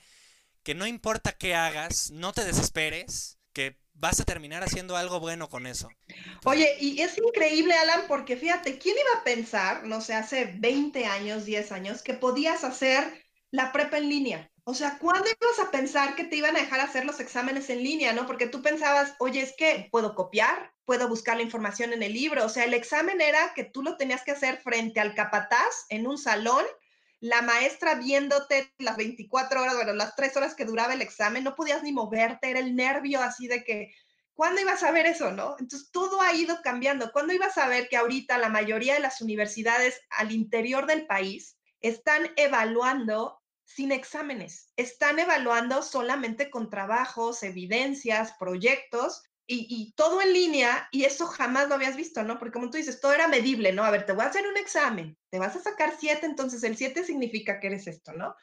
[0.63, 5.49] que no importa qué hagas, no te desesperes, que vas a terminar haciendo algo bueno
[5.49, 5.89] con eso.
[6.45, 11.05] Oye, y es increíble, Alan, porque fíjate, ¿quién iba a pensar, no sé, hace 20
[11.05, 14.51] años, 10 años, que podías hacer la prepa en línea?
[14.63, 17.83] O sea, ¿cuándo ibas a pensar que te iban a dejar hacer los exámenes en
[17.83, 18.27] línea, no?
[18.27, 22.45] Porque tú pensabas, oye, es que puedo copiar, puedo buscar la información en el libro.
[22.45, 26.05] O sea, el examen era que tú lo tenías que hacer frente al capataz en
[26.05, 26.63] un salón,
[27.19, 31.55] la maestra viéndote las 24 horas, bueno, las 3 horas que duraba el examen, no
[31.55, 33.93] podías ni moverte, era el nervio así de que,
[34.33, 35.55] ¿cuándo ibas a ver eso, no?
[35.59, 37.11] Entonces, todo ha ido cambiando.
[37.11, 41.57] ¿Cuándo ibas a ver que ahorita la mayoría de las universidades al interior del país
[41.81, 43.39] están evaluando
[43.69, 44.73] sin exámenes.
[44.77, 49.21] Están evaluando solamente con trabajos, evidencias, proyectos
[49.51, 52.37] y, todo en línea y eso jamás lo habías visto, ¿no?
[52.37, 53.83] Porque como tú dices, todo era medible, ¿no?
[53.83, 56.77] A ver, te voy a hacer un examen, te vas a sacar siete, entonces el
[56.77, 58.35] siete significa que eres esto, ¿no?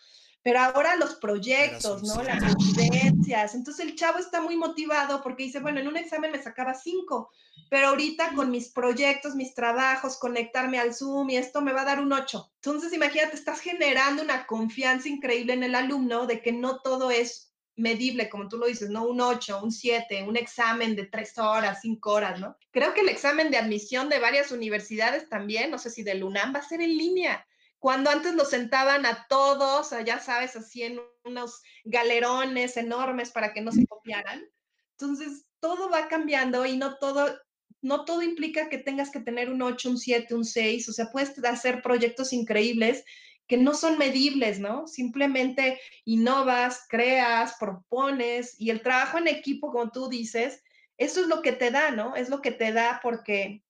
[0.42, 2.22] Pero ahora los proyectos, ¿no?
[2.22, 3.54] Las evidencias.
[3.54, 7.30] Entonces el chavo está muy motivado porque dice, bueno, en un examen me sacaba cinco,
[7.68, 11.86] pero ahorita con mis proyectos, mis trabajos, conectarme al Zoom y esto me va a
[11.86, 12.52] dar un ocho.
[12.56, 17.45] Entonces imagínate, estás generando una confianza increíble en el alumno de que no todo es
[17.76, 21.80] medible, como tú lo dices, no un 8, un 7, un examen de tres horas,
[21.82, 22.56] cinco horas, ¿no?
[22.70, 26.54] Creo que el examen de admisión de varias universidades también, no sé si del UNAM,
[26.54, 27.46] va a ser en línea
[27.78, 33.60] cuando antes los sentaban a todos, ya sabes, así en unos galerones enormes para que
[33.60, 34.44] no se copiaran.
[34.98, 37.38] Entonces, todo va cambiando y no todo,
[37.82, 41.12] no todo implica que tengas que tener un 8, un 7, un 6, o sea,
[41.12, 43.04] puedes hacer proyectos increíbles
[43.46, 44.86] que no son medibles, ¿no?
[44.86, 50.62] Simplemente innovas, creas, propones y el trabajo en equipo, como tú dices,
[50.98, 52.16] eso es lo que te da, ¿no?
[52.16, 53.62] Es lo que te da porque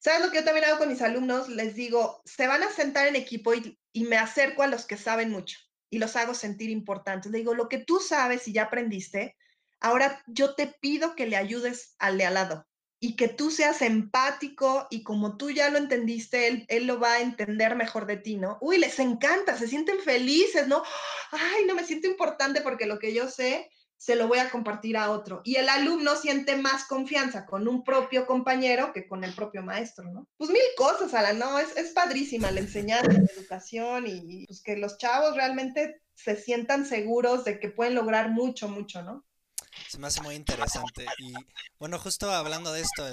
[0.00, 1.48] ¿Sabes lo que yo también hago con mis alumnos?
[1.48, 5.30] Les digo, se van a sentar en equipo y, me acerco a los que saben
[5.30, 5.58] mucho
[5.88, 7.30] y los hago sentir importantes.
[7.30, 9.36] Les digo, lo que tú sabes y ya aprendiste,
[9.80, 12.66] ahora yo te pido que le ayudes al de al lado
[13.04, 17.12] y que tú seas empático y como tú ya lo entendiste, él, él, lo va
[17.12, 18.56] a entender mejor de ti, ¿no?
[18.62, 20.82] Uy, les encanta, se sienten felices, ¿no?
[21.30, 24.96] Ay, no me siento importante porque lo que yo sé se lo voy a compartir
[24.96, 25.42] a otro.
[25.44, 30.10] Y el alumno siente más confianza con un propio compañero que con el propio maestro,
[30.10, 30.26] ¿no?
[30.38, 31.58] Pues mil cosas, Alan, ¿no?
[31.58, 36.86] Es, es padrísima la enseñanza, la educación y pues que los chavos realmente se sientan
[36.86, 39.26] seguros de que pueden lograr mucho, mucho, ¿no?
[39.94, 41.06] Se me hace muy interesante.
[41.18, 41.32] Y
[41.78, 43.06] bueno, justo hablando de esto,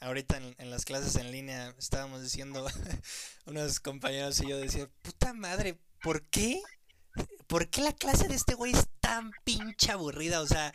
[0.00, 2.66] ahorita en, las clases en línea estábamos diciendo,
[3.46, 6.60] unos compañeros y yo decía, puta madre, ¿por qué
[7.46, 10.42] ¿por qué la clase de este güey es tan pinche aburrida?
[10.42, 10.72] O sea,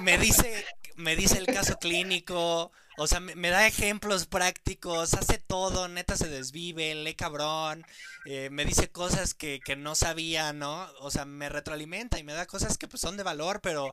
[0.00, 0.64] me, dice,
[0.94, 6.28] me dice el caso clínico, o sea, me, da ejemplos prácticos, hace todo, neta se
[6.28, 7.84] desvive, lee cabrón,
[8.24, 10.88] eh, me dice cosas que, no sabía, ¿no?
[11.00, 13.92] O sea, me retroalimenta y me da cosas que pues son de valor, pero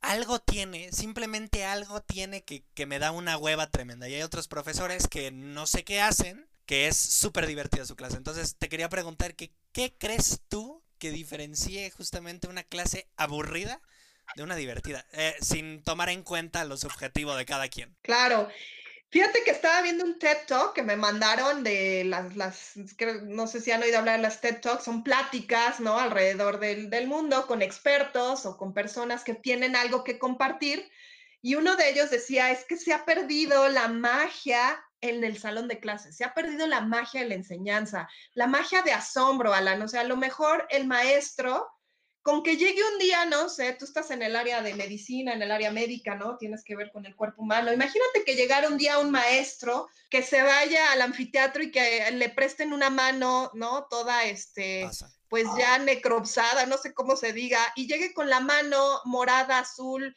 [0.00, 4.08] algo tiene, simplemente algo tiene que, que me da una hueva tremenda.
[4.08, 8.16] Y hay otros profesores que no sé qué hacen, que es súper divertida su clase.
[8.16, 13.82] Entonces te quería preguntar que, ¿qué crees tú que diferencie justamente una clase aburrida
[14.36, 15.04] de una divertida?
[15.12, 17.96] Eh, sin tomar en cuenta los objetivos de cada quien.
[18.02, 18.48] Claro.
[19.10, 22.72] Fíjate que estaba viendo un TED Talk que me mandaron de las, las
[23.24, 25.98] no sé si han oído hablar de las TED Talks, son pláticas, ¿no?
[25.98, 30.90] Alrededor del, del mundo con expertos o con personas que tienen algo que compartir.
[31.42, 35.68] Y uno de ellos decía, es que se ha perdido la magia en el salón
[35.68, 36.16] de clases.
[36.16, 39.82] Se ha perdido la magia de la enseñanza, la magia de asombro, Alan.
[39.82, 41.68] O sea, a lo mejor el maestro,
[42.22, 45.42] con que llegue un día, no sé, tú estás en el área de medicina, en
[45.42, 46.36] el área médica, ¿no?
[46.38, 47.72] Tienes que ver con el cuerpo humano.
[47.72, 52.28] Imagínate que llegara un día un maestro que se vaya al anfiteatro y que le
[52.28, 53.86] presten una mano, ¿no?
[53.90, 54.88] Toda este...
[55.28, 60.14] Pues ya necropsada, no sé cómo se diga, y llegue con la mano morada, azul,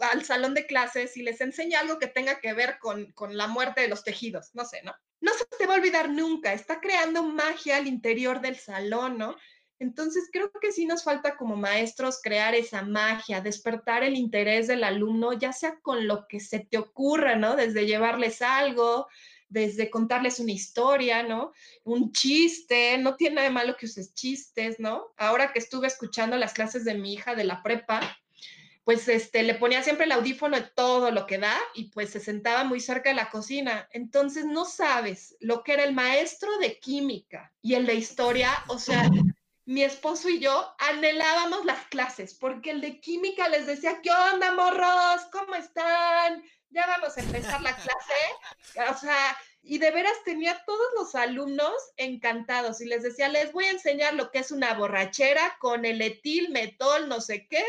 [0.00, 3.82] al salón de clases y les enseña algo que tenga que ver con, la muerte
[3.82, 4.94] de los tejidos, no sé, ¿no?
[5.20, 9.36] No se te va a olvidar nunca, está creando magia al interior del salón, ¿no?
[9.80, 14.82] Entonces creo que sí nos falta como maestros crear esa magia, despertar el interés del
[14.82, 17.54] alumno, ya sea con lo que se te ocurra, ¿no?
[17.54, 19.06] Desde llevarles algo,
[19.48, 21.52] desde contarles una historia, ¿no?
[21.84, 25.12] Un chiste, no tiene nada de malo que uses chistes, ¿no?
[25.16, 28.18] Ahora que estuve escuchando las clases de mi hija de la prepa,
[28.84, 32.20] pues este, le ponía siempre el audífono de todo lo que da y pues se
[32.20, 33.86] sentaba muy cerca de la cocina.
[33.92, 38.78] Entonces no sabes lo que era el maestro de química y el de historia, o
[38.78, 39.10] sea,
[39.68, 44.54] mi esposo y yo anhelábamos las clases, porque el de química les decía, ¿qué onda,
[44.54, 45.26] morros?
[45.30, 46.42] ¿Cómo están?
[46.70, 48.90] Ya vamos a empezar la clase.
[48.90, 53.66] O sea, y de veras tenía todos los alumnos encantados y les decía, les voy
[53.66, 57.62] a enseñar lo que es una borrachera con el etil, metol, no sé qué.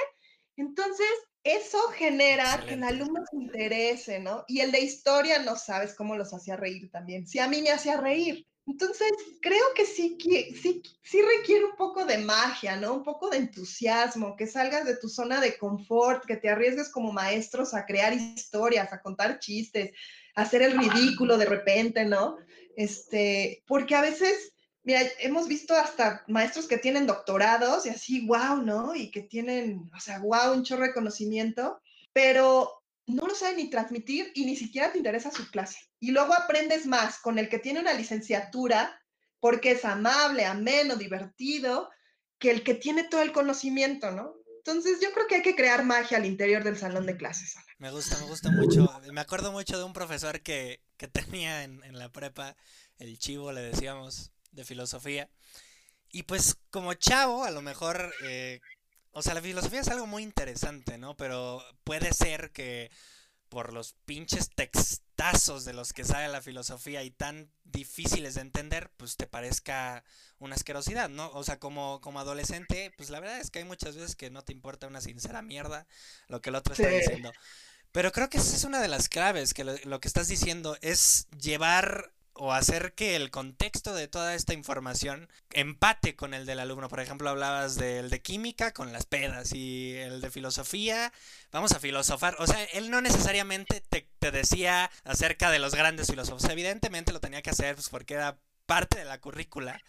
[0.56, 1.10] Entonces,
[1.44, 4.46] eso genera que el alumno se interese, ¿no?
[4.48, 7.28] Y el de historia no sabes cómo los hacía reír también.
[7.28, 8.48] Si a mí me hacía reír.
[8.70, 9.12] Entonces,
[9.42, 12.94] creo que sí, sí, sí requiere un poco de magia, ¿no?
[12.94, 17.12] Un poco de entusiasmo, que salgas de tu zona de confort, que te arriesgues como
[17.12, 19.92] maestros a crear historias, a contar chistes,
[20.36, 22.38] a hacer el ridículo de repente, ¿no?
[22.76, 24.54] Este, porque a veces,
[24.84, 28.94] mira, hemos visto hasta maestros que tienen doctorados y así, wow, ¿no?
[28.94, 31.82] Y que tienen, o sea, wow, un chorro de conocimiento,
[32.14, 32.79] pero
[33.10, 35.80] no lo sabe ni transmitir y ni siquiera te interesa su clase.
[36.00, 39.02] Y luego aprendes más con el que tiene una licenciatura
[39.40, 41.90] porque es amable, ameno, divertido,
[42.38, 44.36] que el que tiene todo el conocimiento, ¿no?
[44.58, 47.56] Entonces yo creo que hay que crear magia al interior del salón de clases.
[47.80, 48.88] Me gusta, me gusta mucho.
[49.12, 50.82] Me acuerdo mucho de un profesor que,
[51.12, 52.56] tenía en, la prepa,
[52.98, 55.30] el chivo le decíamos, de filosofía.
[56.12, 58.60] Y pues como chavo, a lo mejor eh,
[59.20, 61.18] o sea, la filosofía es algo muy interesante, ¿no?
[61.18, 62.90] Pero puede ser que
[63.50, 68.92] por los pinches textazos de los que sale la filosofía y tan difíciles de entender,
[68.96, 70.06] pues te parezca
[70.38, 71.30] una asquerosidad, ¿no?
[71.32, 74.44] O sea, como, como adolescente, pues la verdad es que hay muchas veces que no
[74.44, 75.86] te importa una sincera mierda
[76.30, 77.34] lo que el otro está diciendo.
[77.92, 81.28] Pero creo que esa es una de las claves, que lo que estás diciendo es
[81.38, 86.88] llevar o hacer que el contexto de toda esta información empate con el del alumno.
[86.88, 91.12] Por ejemplo, hablabas del de química con las pedas y el de filosofía,
[91.52, 92.38] vamos a filosofar.
[92.40, 96.46] O sea, él no necesariamente te, decía acerca de los grandes filósofos.
[96.46, 99.82] Evidentemente lo tenía que hacer pues, porque era parte de la currícula.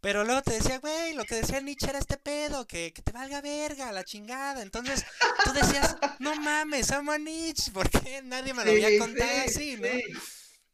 [0.00, 3.40] Pero luego te decía, güey, lo que decía Nietzsche era este pedo, que, te valga
[3.40, 4.62] verga, la chingada.
[4.62, 5.04] Entonces
[5.44, 9.88] tú decías, no mames, amo a Nietzsche, porque nadie me lo había contado así, ¿no?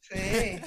[0.00, 0.60] sí.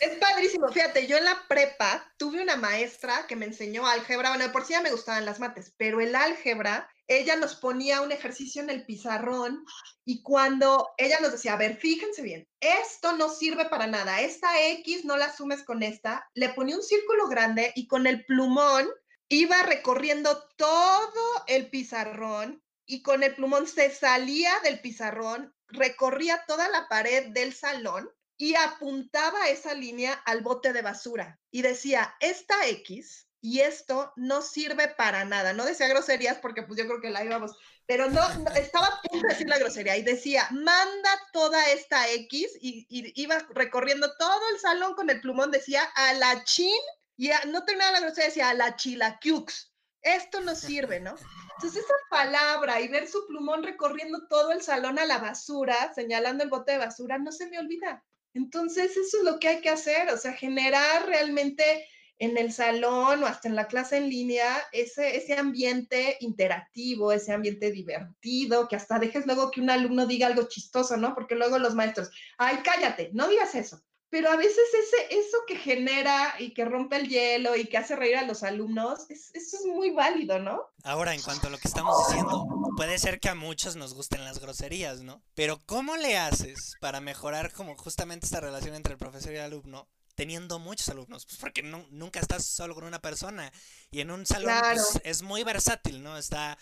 [0.00, 0.68] Es padrísimo.
[0.68, 4.30] Fíjate, yo en la prepa tuve una maestra que me enseñó álgebra.
[4.30, 8.12] Bueno, por sí ya me gustaban las mates, pero el álgebra, ella nos ponía un
[8.12, 9.64] ejercicio en el pizarrón
[10.04, 14.48] y cuando ella nos decía, a ver, fíjense bien, esto no sirve para nada, esta
[14.68, 18.88] X no la sumes con esta, le ponía un círculo grande y con el plumón
[19.28, 26.68] iba recorriendo todo el pizarrón y con el plumón se salía del pizarrón, recorría toda
[26.68, 32.66] la pared del salón y apuntaba esa línea al bote de basura y decía, esta
[32.66, 35.52] X y esto no sirve para nada.
[35.52, 37.56] No decía groserías porque pues yo creo que la íbamos,
[37.86, 38.20] pero no,
[38.56, 43.38] estaba a punto de decir la grosería y decía, manda toda esta X y, iba
[43.50, 46.80] recorriendo todo el salón con el plumón, decía a la chin
[47.16, 49.72] y no tenía la grosería, decía a la chilaquiux.
[50.00, 51.14] Esto no sirve, ¿no?
[51.56, 56.44] Entonces esa palabra y ver su plumón recorriendo todo el salón a la basura, señalando
[56.44, 58.02] el bote de basura, no se me olvida.
[58.34, 61.86] Entonces, eso es lo que hay que hacer, o sea, generar realmente
[62.18, 67.32] en el salón o hasta en la clase en línea ese, ese ambiente interactivo, ese
[67.32, 71.14] ambiente divertido, que hasta dejes luego que un alumno diga algo chistoso, ¿no?
[71.14, 73.82] Porque luego los maestros, ay, cállate, no digas eso
[74.14, 77.96] pero a veces ese, eso que genera y que rompe el hielo y que hace
[77.96, 80.70] reír a los alumnos, eso es muy válido, ¿no?
[80.84, 82.46] Ahora, en cuanto a lo que estamos diciendo,
[82.76, 85.20] puede ser que a muchos nos gusten las groserías, ¿no?
[85.34, 89.42] Pero ¿cómo le haces para mejorar como justamente esta relación entre el profesor y el
[89.42, 89.88] alumno?
[90.14, 93.52] teniendo muchos alumnos, pues porque nunca estás solo con una persona
[93.90, 96.16] y en un salón pues, es muy versátil, ¿no?
[96.16, 96.56] Está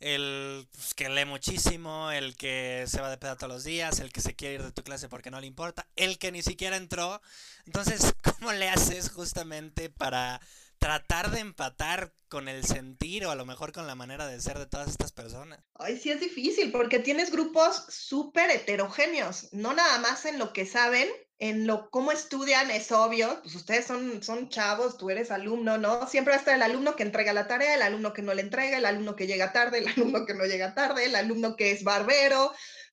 [0.00, 4.12] el pues, que lee muchísimo, el que se va de pedo todos los días, el
[4.12, 6.76] que se quiere ir de tu clase porque no le importa, el que ni siquiera
[6.76, 7.20] entró.
[7.64, 10.40] Entonces, ¿cómo le haces justamente para
[10.78, 14.58] tratar de empatar con el sentir o a lo mejor con la manera de ser
[14.58, 15.60] de todas estas personas?
[15.74, 20.66] Ay, sí es difícil porque tienes grupos súper heterogéneos, no nada más en lo que
[20.66, 21.08] saben,
[21.38, 26.06] en lo cómo estudian es obvio, pues ustedes son, son chavos, tú eres alumno, ¿no?
[26.06, 28.40] Siempre va a estar el alumno que entrega la tarea, el alumno que no le
[28.40, 31.72] entrega, el alumno que llega tarde, el alumno que no llega tarde, el alumno que
[31.72, 32.46] es barbero,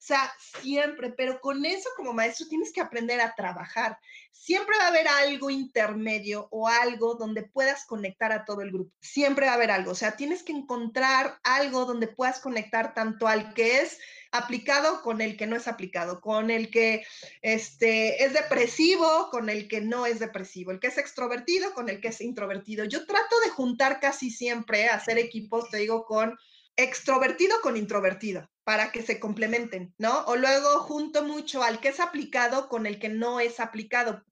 [0.03, 3.97] o sea, siempre, pero con eso como maestro tienes que aprender a trabajar.
[4.33, 8.91] Siempre va a haber algo intermedio o algo donde puedas conectar a todo el grupo.
[8.99, 13.29] Siempre va a haber algo, o sea, tienes que encontrar algo donde puedas conectar tanto
[13.29, 13.97] al que es
[14.33, 17.05] aplicado con el que no es aplicado, con el que
[17.41, 22.01] este, es depresivo, con el que no es depresivo, el que es extrovertido, con el
[22.01, 22.83] que es introvertido.
[22.85, 26.37] Yo trato de juntar casi siempre, hacer equipos, te digo, con
[26.75, 30.25] extrovertido con introvertido para que se complementen, ¿no?
[30.25, 34.23] O luego junto mucho al que es aplicado con el que no es aplicado.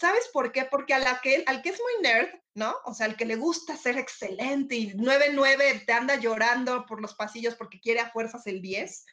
[0.00, 0.64] ¿Sabes por qué?
[0.64, 2.74] Porque a la que, al que es muy nerd, ¿no?
[2.84, 7.14] O sea, al que le gusta ser excelente y 9-9 te anda llorando por los
[7.14, 9.04] pasillos porque quiere a fuerzas el 10.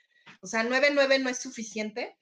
[0.46, 2.16] O sea, 9-9 no es suficiente.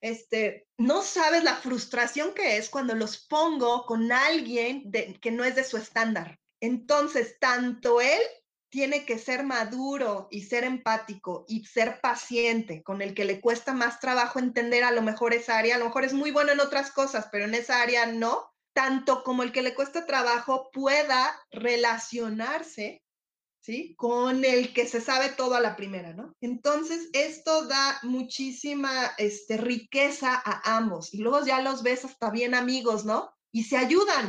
[0.00, 5.54] Este, no sabes la frustración que es cuando los pongo con alguien que no es
[5.54, 6.40] de su estándar.
[6.60, 8.20] Entonces, tanto él
[8.68, 13.72] tiene que ser maduro y ser empático y ser paciente, con el que le cuesta
[13.74, 16.58] más trabajo entender a lo mejor esa área, a lo mejor es muy bueno en
[16.58, 21.40] otras cosas, pero en esa área no, tanto como el que le cuesta trabajo pueda
[21.52, 23.02] relacionarse,
[23.96, 26.34] Con el que se sabe todo a la primera, ¿no?
[26.40, 32.54] Entonces, esto da muchísima este, riqueza a ambos y luego ya los ves hasta bien
[32.54, 33.30] amigos, ¿no?
[33.52, 34.28] Y se ayudan.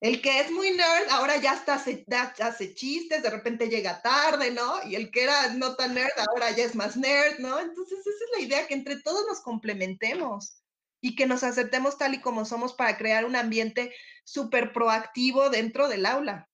[0.00, 2.04] El que es muy nerd ahora ya está hace,
[2.40, 4.82] hace chistes, de repente llega tarde, ¿no?
[4.86, 7.58] Y el que era no tan nerd ahora ya es más nerd, ¿no?
[7.58, 10.62] Entonces esa es la idea, que entre todos nos complementemos
[11.00, 15.88] y que nos aceptemos tal y como somos para crear un ambiente súper proactivo dentro
[15.88, 16.48] del aula.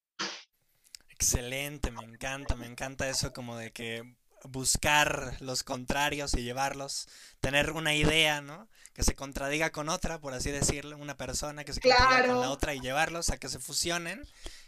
[1.23, 4.03] Excelente, me encanta, me encanta eso como de que
[4.43, 7.07] buscar los contrarios y llevarlos,
[7.39, 8.69] tener una idea, ¿no?
[8.93, 12.51] Que se contradiga con otra, por así decirlo, una persona que se contradiga con la
[12.51, 14.21] otra y llevarlos a que se fusionen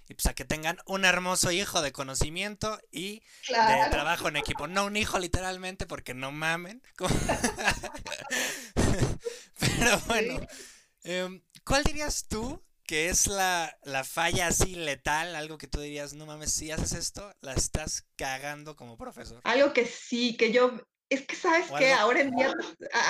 [0.08, 4.68] y pues a que tengan un hermoso hijo de conocimiento y de trabajo en equipo.
[4.68, 6.80] No un hijo literalmente porque no mamen.
[9.58, 10.40] Pero bueno,
[11.02, 16.26] em, ¿cuál dirías tú que es la, falla así letal, algo que tú dirías, no
[16.26, 19.40] mames, si haces esto, la estás cagando como profesor.
[19.44, 20.72] Algo que sí, que yo,
[21.08, 22.52] es que sabes que ahora en día,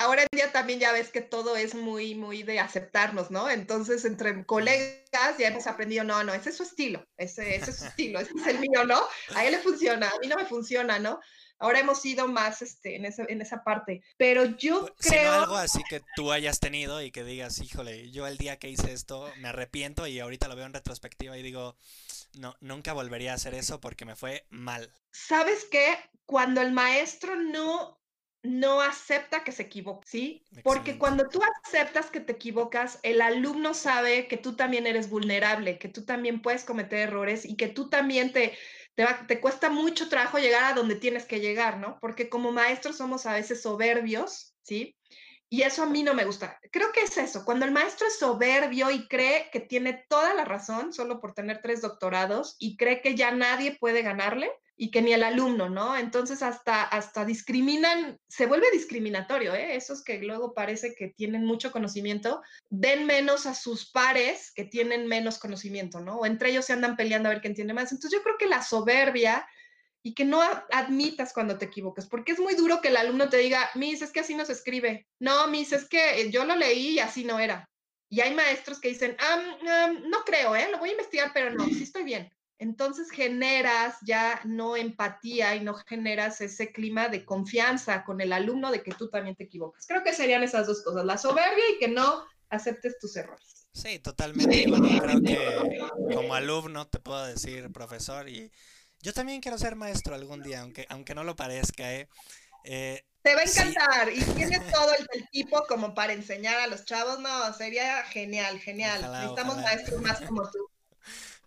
[0.01, 3.49] ahora en día también ya ves que todo es muy, muy de aceptarnos, ¿no?
[3.49, 7.77] Entonces, entre colegas ya hemos aprendido, no, no, ese es su estilo, ese, ese es
[7.77, 9.01] su estilo, ese es el mío, ¿no?
[9.35, 11.19] A él le funciona, a mí no me funciona, ¿no?
[11.57, 14.03] Ahora hemos ido más este, en, esa, en esa parte.
[14.17, 15.31] Pero yo creo...
[15.31, 18.91] algo así que tú hayas tenido y que digas, híjole, yo el día que hice
[18.91, 21.75] esto me arrepiento y ahorita lo veo en retrospectiva y digo,
[22.33, 24.91] no, nunca volvería a hacer eso porque me fue mal.
[25.11, 25.97] ¿Sabes qué?
[26.25, 27.99] Cuando el maestro no
[28.45, 30.43] no acepta que se equivoque, ¿sí?
[30.63, 35.79] Porque cuando tú aceptas que te equivocas, el alumno sabe que tú también eres vulnerable,
[35.79, 38.55] que tú también puedes cometer errores y que tú también te,
[38.95, 41.97] te, cuesta mucho trabajo llegar a donde tienes que llegar, ¿no?
[41.99, 44.95] Porque como maestros somos a veces soberbios, ¿sí?
[45.55, 46.59] Y eso a mí no me gusta.
[46.69, 50.43] Creo que es eso, cuando el maestro es soberbio y cree que tiene toda la
[50.43, 55.01] razón solo por tener tres doctorados y cree que ya nadie puede ganarle, y que
[55.01, 55.95] ni el alumno, ¿no?
[55.95, 59.77] Entonces hasta, hasta discriminan, se vuelve discriminatorio, ¿eh?
[59.77, 65.07] Esos que luego parece que tienen mucho conocimiento, den menos a sus pares que tienen
[65.07, 66.17] menos conocimiento, ¿no?
[66.17, 67.93] O entre ellos se andan peleando a ver quién tiene más.
[67.93, 69.47] Entonces yo creo que la soberbia
[70.05, 70.39] y que no
[70.71, 74.11] admitas cuando te equivocas, porque es muy duro que el alumno te diga, Miss, es
[74.11, 75.07] que así no se escribe.
[75.19, 77.67] No, Miss, es que yo lo leí y así no era.
[78.07, 79.17] Y hay maestros que dicen,
[80.07, 80.67] no creo, ¿eh?
[80.71, 85.61] Lo voy a investigar, pero no, sí estoy bien entonces generas ya no empatía y
[85.61, 89.85] no generas ese clima de confianza con el alumno de que tú también te equivocas.
[89.87, 93.67] Creo que serían esas dos cosas, la soberbia y que no aceptes tus errores.
[93.73, 94.67] Sí, totalmente.
[94.69, 98.51] Bueno, creo que como alumno te puedo decir, profesor, y
[99.05, 102.09] yo también quiero ser maestro algún día, aunque, aunque no lo parezca, ¿eh?
[102.63, 106.85] eh te va a encantar y tienes todo el, tipo como para enseñar a los
[106.85, 109.01] chavos, no, sería genial, genial.
[109.11, 110.69] Necesitamos maestros más como tú.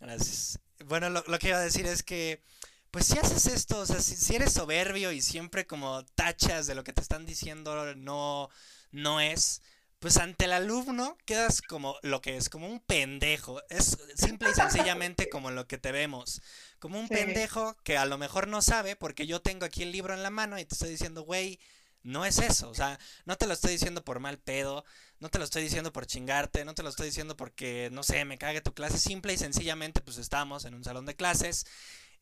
[0.00, 2.42] Gracias bueno, lo, que iba a decir es que,
[2.90, 6.84] pues si haces esto, o sea, si, eres soberbio y siempre como tachas de lo
[6.84, 8.48] que te están diciendo no,
[8.90, 9.62] no es,
[9.98, 13.60] pues ante el alumno quedas como lo que es, como un pendejo.
[13.68, 16.40] Es simple y sencillamente como lo que te vemos.
[16.78, 20.14] Como un pendejo que a lo mejor no sabe porque yo tengo aquí el libro
[20.14, 21.58] en la mano y te estoy diciendo, güey,
[22.02, 24.84] no es eso, o sea, no te lo estoy diciendo por mal pedo,
[25.18, 28.24] no te lo estoy diciendo por chingarte, no te lo estoy diciendo porque, no sé,
[28.24, 31.66] me cague tu clase, simple y sencillamente pues estamos en un salón de clases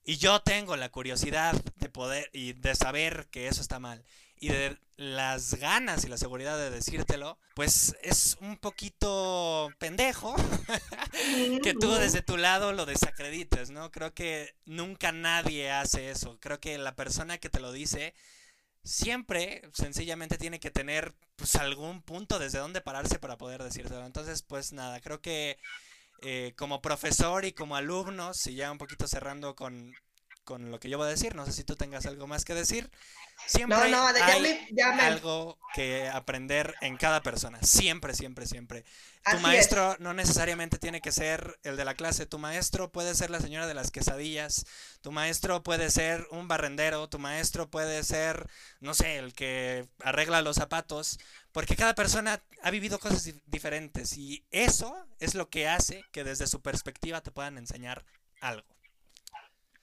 [0.03, 4.05] y yo tengo la curiosidad de poder y de saber que eso está mal
[4.39, 10.35] y de las ganas y la seguridad de decírtelo, pues es un poquito pendejo
[11.63, 13.91] que tú desde tu lado lo desacredites, ¿no?
[13.91, 16.39] Creo que nunca nadie hace eso.
[16.41, 18.15] Creo que la persona que te lo dice
[18.85, 24.07] siempre sencillamente tiene que tener pues algún punto desde donde pararse para poder decírselo.
[24.07, 25.59] Entonces, pues nada, creo que
[26.23, 29.95] eh, como profesor y como alumno, si ya un poquito cerrando con,
[30.47, 31.35] con lo que yo voy a decir.
[31.35, 32.91] No sé si tú tengas algo más que decir.
[33.47, 37.63] Siempre No, no, de- hay me- ya me- algo que aprender en cada persona.
[37.63, 38.85] Siempre, siempre, siempre.
[39.31, 39.43] Tu es.
[39.43, 42.25] maestro no necesariamente tiene que ser el de la clase.
[42.25, 44.65] Tu maestro puede ser la señora de las quesadillas.
[45.03, 47.09] Tu maestro puede ser un barrendero.
[47.11, 48.49] Tu maestro puede ser,
[48.81, 51.19] no sé, el que arregla los zapatos.
[51.53, 54.17] Porque cada persona ha vivido cosas dif- diferentes.
[54.17, 58.05] Y eso es lo que hace que desde su perspectiva te puedan enseñar
[58.41, 58.76] algo.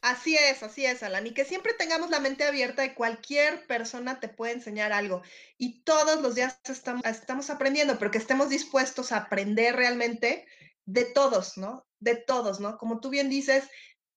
[0.03, 1.25] Así es, así es, Alan.
[1.27, 5.21] Y que siempre tengamos la mente abierta de cualquier persona te puede enseñar algo.
[5.57, 10.45] Y todos los días estamos, aprendiendo, pero que estemos dispuestos a aprender realmente
[10.83, 11.87] de todos, ¿no?
[11.99, 12.77] De todos, ¿no?
[12.77, 13.69] Como tú bien dices,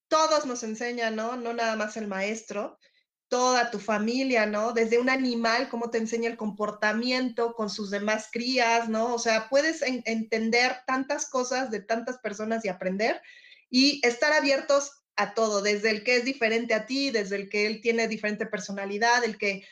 [0.09, 1.37] todos nos enseñan, ¿no?
[1.37, 2.80] No nada más el maestro,
[3.28, 4.72] toda tu familia, ¿no?
[4.72, 9.14] Desde un animal, cómo te enseña el comportamiento con sus demás crías, ¿no?
[9.14, 13.22] O sea, puedes en- entender tantas cosas de tantas personas y aprender
[13.70, 17.67] y estar abiertos a todo, desde el que es diferente a ti, desde el que
[17.67, 19.67] él tiene diferente personalidad, el que,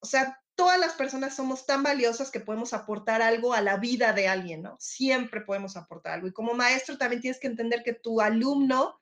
[0.00, 4.12] o sea, todas las personas somos tan valiosas que podemos aportar algo a la vida
[4.12, 4.76] de alguien, ¿no?
[4.78, 6.28] Siempre podemos aportar algo.
[6.28, 9.00] Y como maestro también tienes que entender que tu alumno,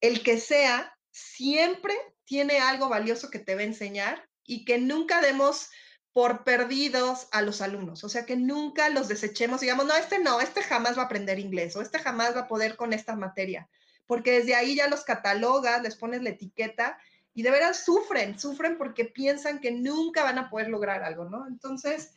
[0.00, 5.20] el que sea, siempre tiene algo valioso que te va a enseñar y que nunca
[5.20, 5.68] demos
[6.12, 10.40] por perdidos a los alumnos, o sea, que nunca los desechemos, digamos, no, este no,
[10.40, 13.68] este jamás va a aprender inglés o este jamás va a poder con esta materia,
[14.08, 16.98] porque desde ahí ya los catalogas, les pones la etiqueta
[17.34, 21.46] y de veras sufren, sufren porque piensan que nunca van a poder lograr algo, ¿no?
[21.46, 22.10] Entonces,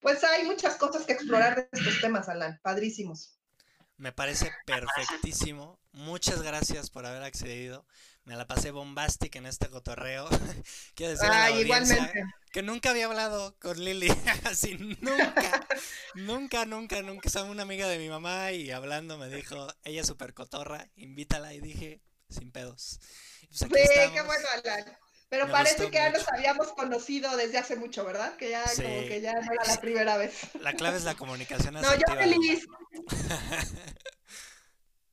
[0.00, 3.36] pues hay muchas cosas que explorar de estos temas, Alan, padrísimos.
[3.96, 5.78] Me parece perfectísimo.
[5.92, 7.84] Muchas gracias por haber accedido.
[8.24, 10.28] Me la pasé bombástica en este cotorreo.
[10.94, 12.22] Quiero decirle a la igualmente.
[12.52, 14.08] que nunca había hablado con Lili
[14.44, 15.66] así, nunca,
[16.14, 17.28] nunca, nunca, nunca.
[17.28, 21.52] Es una amiga de mi mamá y hablando me dijo, ella es súper cotorra, invítala
[21.52, 23.00] y dije, sin pedos.
[23.48, 24.12] Pues Sí, estamos.
[24.14, 24.96] qué bueno, Alan.
[25.28, 26.20] Pero Me parece que ya mucho.
[26.20, 28.36] nos habíamos conocido desde hace mucho, ¿verdad?
[28.36, 28.82] Que ya Sí.
[28.82, 30.34] como que ya no era la primera vez.
[30.60, 32.16] La clave es la comunicación No, yo asertiva.
[32.18, 32.66] feliz.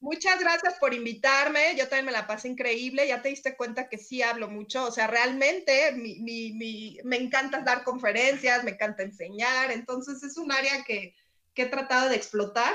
[0.02, 1.76] Muchas gracias por invitarme.
[1.78, 3.08] Yo también me la pasé increíble.
[3.08, 4.86] Ya te diste cuenta que sí hablo mucho.
[4.86, 9.72] O sea, realmente mi, mi- mi- me encanta dar conferencias, me encanta enseñar.
[9.72, 11.16] Entonces es un área que,
[11.54, 12.74] que he tratado de explotar.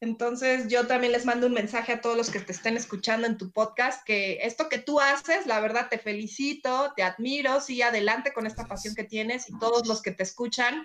[0.00, 3.36] Entonces yo también les mando un mensaje a todos los que te estén escuchando en
[3.36, 8.32] tu podcast, que esto que tú haces, la verdad te felicito, te admiro, sigue adelante
[8.32, 10.84] con esta pasión que tienes y todos los que te escuchan,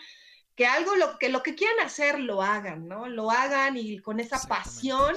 [0.56, 3.08] que algo lo que lo que quieran hacer lo hagan, ¿no?
[3.08, 5.16] Lo hagan y con esa pasión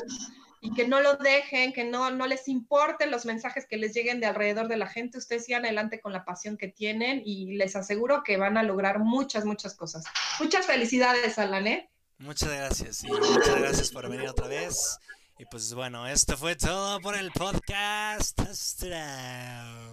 [0.60, 4.20] y que no lo dejen, que no, no les importen los mensajes que les lleguen
[4.20, 7.76] de alrededor de la gente, ustedes sigan adelante con la pasión que tienen y les
[7.76, 10.04] aseguro que van a lograr muchas, muchas cosas.
[10.40, 11.90] Muchas felicidades, Alan, ¿eh?
[12.18, 14.98] Muchas gracias y muchas gracias por venir otra vez.
[15.38, 18.40] Y pues bueno, esto fue todo por el podcast.
[18.82, 19.86] Luego.